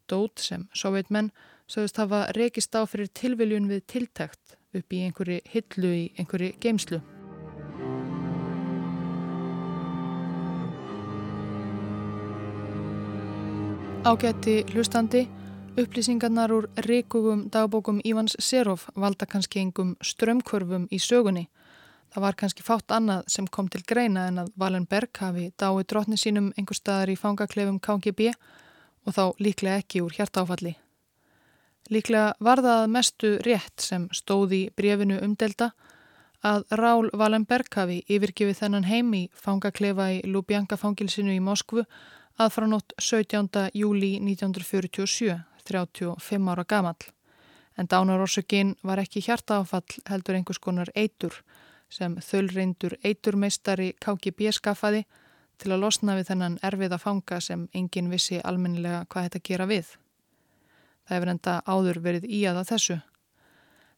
Dót 0.10 0.42
sem 0.42 0.68
sovjetmenn 0.74 1.30
sögust 1.70 1.97
hafa 2.01 2.26
rekist 2.34 2.74
á 2.74 2.82
fyrir 2.89 3.09
tilviljun 3.13 3.70
við 3.70 3.86
tiltækt 3.93 4.57
upp 4.74 4.93
í 4.93 5.03
einhverju 5.05 5.39
hillu 5.53 5.93
í 5.93 6.05
einhverju 6.17 6.53
geimslu. 6.61 7.01
Ágætti 14.09 14.63
hlustandi, 14.72 15.28
upplýsingarnar 15.78 16.51
úr 16.55 16.70
reykugum 16.88 17.49
dagbókum 17.53 17.99
Ívans 18.01 18.38
Serov 18.39 18.88
valda 18.95 19.28
kannski 19.30 19.59
engum 19.59 19.95
strömmkvörfum 20.01 20.88
í 20.89 20.97
sögunni. 20.97 21.49
Það 22.09 22.26
var 22.26 22.38
kannski 22.39 22.65
fátt 22.65 22.89
annað 22.95 23.28
sem 23.30 23.47
kom 23.47 23.70
til 23.70 23.84
greina 23.86 24.26
en 24.32 24.41
að 24.45 24.53
Valenberg 24.57 25.13
hafi 25.22 25.51
dái 25.53 25.86
drotni 25.86 26.17
sínum 26.17 26.49
einhver 26.57 26.80
staðar 26.80 27.13
í 27.13 27.20
fangaklefum 27.20 27.78
KGB 27.78 28.32
og 29.05 29.13
þá 29.13 29.24
líklega 29.38 29.84
ekki 29.84 30.01
úr 30.01 30.15
hjartáfalli. 30.17 30.78
Líklega 31.90 32.34
var 32.40 32.62
það 32.62 32.88
mestu 32.94 33.30
rétt 33.46 33.82
sem 33.82 34.06
stóði 34.14 34.68
brefinu 34.78 35.18
umdelda 35.26 35.72
að 36.46 36.66
Rál 36.78 37.10
Valenberg 37.18 37.74
hafi 37.76 38.04
yfirgifið 38.06 38.60
þennan 38.62 38.86
heim 38.86 39.14
í 39.18 39.22
fangaklefa 39.34 40.12
í 40.14 40.20
Lubjanka 40.30 40.78
fangilsinu 40.78 41.34
í 41.34 41.42
Moskvu 41.42 41.84
að 42.40 42.52
frá 42.54 42.68
nótt 42.70 42.94
17. 43.02 43.72
júli 43.76 44.12
1947, 44.22 45.34
35 45.66 46.52
ára 46.54 46.64
gamall. 46.64 47.10
En 47.78 47.88
dánarorsökin 47.88 48.76
var 48.84 49.02
ekki 49.02 49.24
hjartaáfall 49.26 49.98
heldur 50.10 50.38
einhvers 50.38 50.60
konar 50.62 50.92
eitur 50.96 51.42
sem 51.90 52.20
þölreindur 52.22 53.00
eiturmeistari 53.04 53.96
KGB 53.98 54.54
skaffaði 54.54 55.08
til 55.60 55.74
að 55.74 55.82
losna 55.88 56.20
við 56.20 56.30
þennan 56.30 56.60
erfiða 56.64 57.02
fanga 57.02 57.42
sem 57.42 57.66
enginn 57.74 58.12
vissi 58.14 58.38
almennilega 58.44 59.08
hvað 59.10 59.28
þetta 59.28 59.44
gera 59.50 59.68
við. 59.74 59.90
Það 61.10 61.16
hefur 61.18 61.30
enda 61.32 61.53
áður 61.66 61.97
verið 62.05 62.26
í 62.30 62.43
aða 62.45 62.62
þessu. 62.70 62.99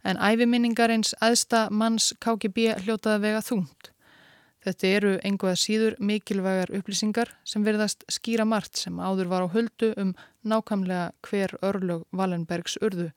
En 0.08 0.16
æfiminningar 0.16 0.94
eins 0.94 1.12
aðsta 1.20 1.66
manns 1.70 2.14
KGB 2.24 2.72
hljótaði 2.86 3.20
vega 3.26 3.42
þúnt. 3.44 3.92
Þetta 4.64 4.88
eru 4.88 5.12
einhvað 5.26 5.60
síður 5.60 5.98
mikilvægar 6.00 6.72
upplýsingar 6.78 7.34
sem 7.44 7.66
verðast 7.68 8.06
skýra 8.08 8.46
margt 8.48 8.80
sem 8.80 8.96
áður 8.96 9.28
var 9.34 9.44
á 9.44 9.54
höldu 9.54 9.92
um 10.00 10.16
nákamlega 10.48 11.12
hver 11.28 11.58
örlög 11.66 12.06
Wallenbergs 12.16 12.78
urðu, 12.80 13.10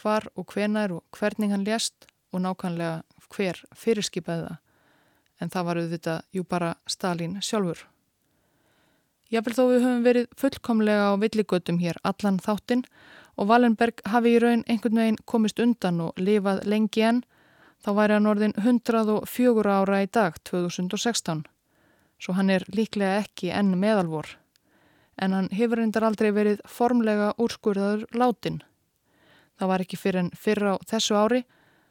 hvar 0.00 0.30
og 0.34 0.54
hvenar 0.54 0.94
og 0.96 1.04
hvernig 1.12 1.52
hann 1.52 1.66
lést 1.68 2.08
og 2.32 2.46
nákamlega 2.46 3.02
hver 3.28 3.60
fyrirskipaði 3.76 4.48
það. 4.48 4.60
En 5.42 5.50
það 5.52 5.66
var 5.68 5.82
auðvitað 5.82 6.24
jú 6.32 6.46
bara 6.48 6.76
Stalin 6.88 7.42
sjálfur. 7.42 7.84
Jáfnvel 9.34 9.56
þó 9.58 9.64
við 9.66 9.82
höfum 9.82 10.02
verið 10.06 10.32
fullkomlega 10.38 11.10
á 11.10 11.12
villigötum 11.20 11.82
hér 11.82 11.98
allan 12.06 12.38
þáttinn 12.38 12.84
og 13.36 13.48
Wallenberg 13.50 14.02
hafi 14.10 14.36
í 14.36 14.42
raun 14.42 14.64
einhvern 14.68 15.00
veginn 15.00 15.22
komist 15.24 15.60
undan 15.60 16.00
og 16.00 16.20
lifað 16.20 16.64
lengi 16.70 17.02
enn 17.02 17.24
Þá 17.84 17.90
væri 17.98 18.16
hann 18.16 18.28
orðin 18.30 18.54
104 18.56 19.72
ára 19.76 19.98
í 20.00 20.06
dag 20.08 20.38
2016. 20.48 21.42
Svo 22.16 22.32
hann 22.32 22.52
er 22.54 22.64
líklega 22.72 23.18
ekki 23.20 23.50
enn 23.52 23.74
meðalvor. 23.76 24.38
En 25.20 25.36
hann 25.36 25.50
hefur 25.52 25.82
reyndar 25.82 26.06
aldrei 26.08 26.30
verið 26.32 26.62
formlega 26.64 27.34
úrskurðaður 27.36 28.06
látin. 28.16 28.62
Það 29.60 29.70
var 29.70 29.84
ekki 29.84 30.00
fyrir 30.00 30.22
en 30.22 30.32
fyrra 30.32 30.74
á 30.74 30.76
þessu 30.88 31.18
ári 31.18 31.42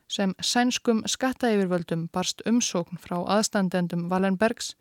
sem 0.10 0.34
sænskum 0.42 1.06
skattaeyfirvöldum 1.08 2.08
barst 2.12 2.42
umsókn 2.50 2.98
frá 2.98 3.20
aðstandendum 3.38 4.10
Wallenbergs 4.10 4.74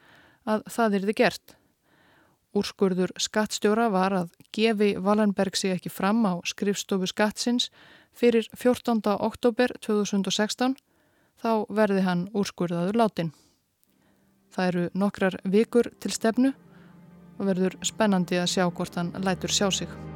að 0.48 0.64
það 0.72 0.96
þið 0.96 1.14
gert. 1.20 1.56
Úrskurður 2.52 3.14
skattstjóra 3.16 3.88
var 3.92 4.12
að 4.12 4.32
gefi 4.52 4.92
Wallenberg 5.00 5.56
sig 5.56 5.72
ekki 5.72 5.92
fram 5.92 6.20
á 6.28 6.36
skrifstofu 6.44 7.08
skattsins 7.08 7.70
fyrir 8.12 8.48
14. 8.52 9.00
oktober 9.16 9.72
2016 9.80 10.76
þá 11.40 11.52
verði 11.72 12.04
hann 12.04 12.28
úrskurðaður 12.36 13.00
látin. 13.00 13.32
Það 14.52 14.68
eru 14.68 14.86
nokkrar 14.92 15.40
vikur 15.48 15.88
til 15.98 16.12
stefnu 16.12 16.52
og 17.38 17.46
verður 17.48 17.80
spennandi 17.80 18.36
að 18.36 18.50
sjá 18.52 18.66
hvort 18.68 19.00
hann 19.00 19.14
lætur 19.24 19.50
sjá 19.52 19.70
sig. 19.72 20.11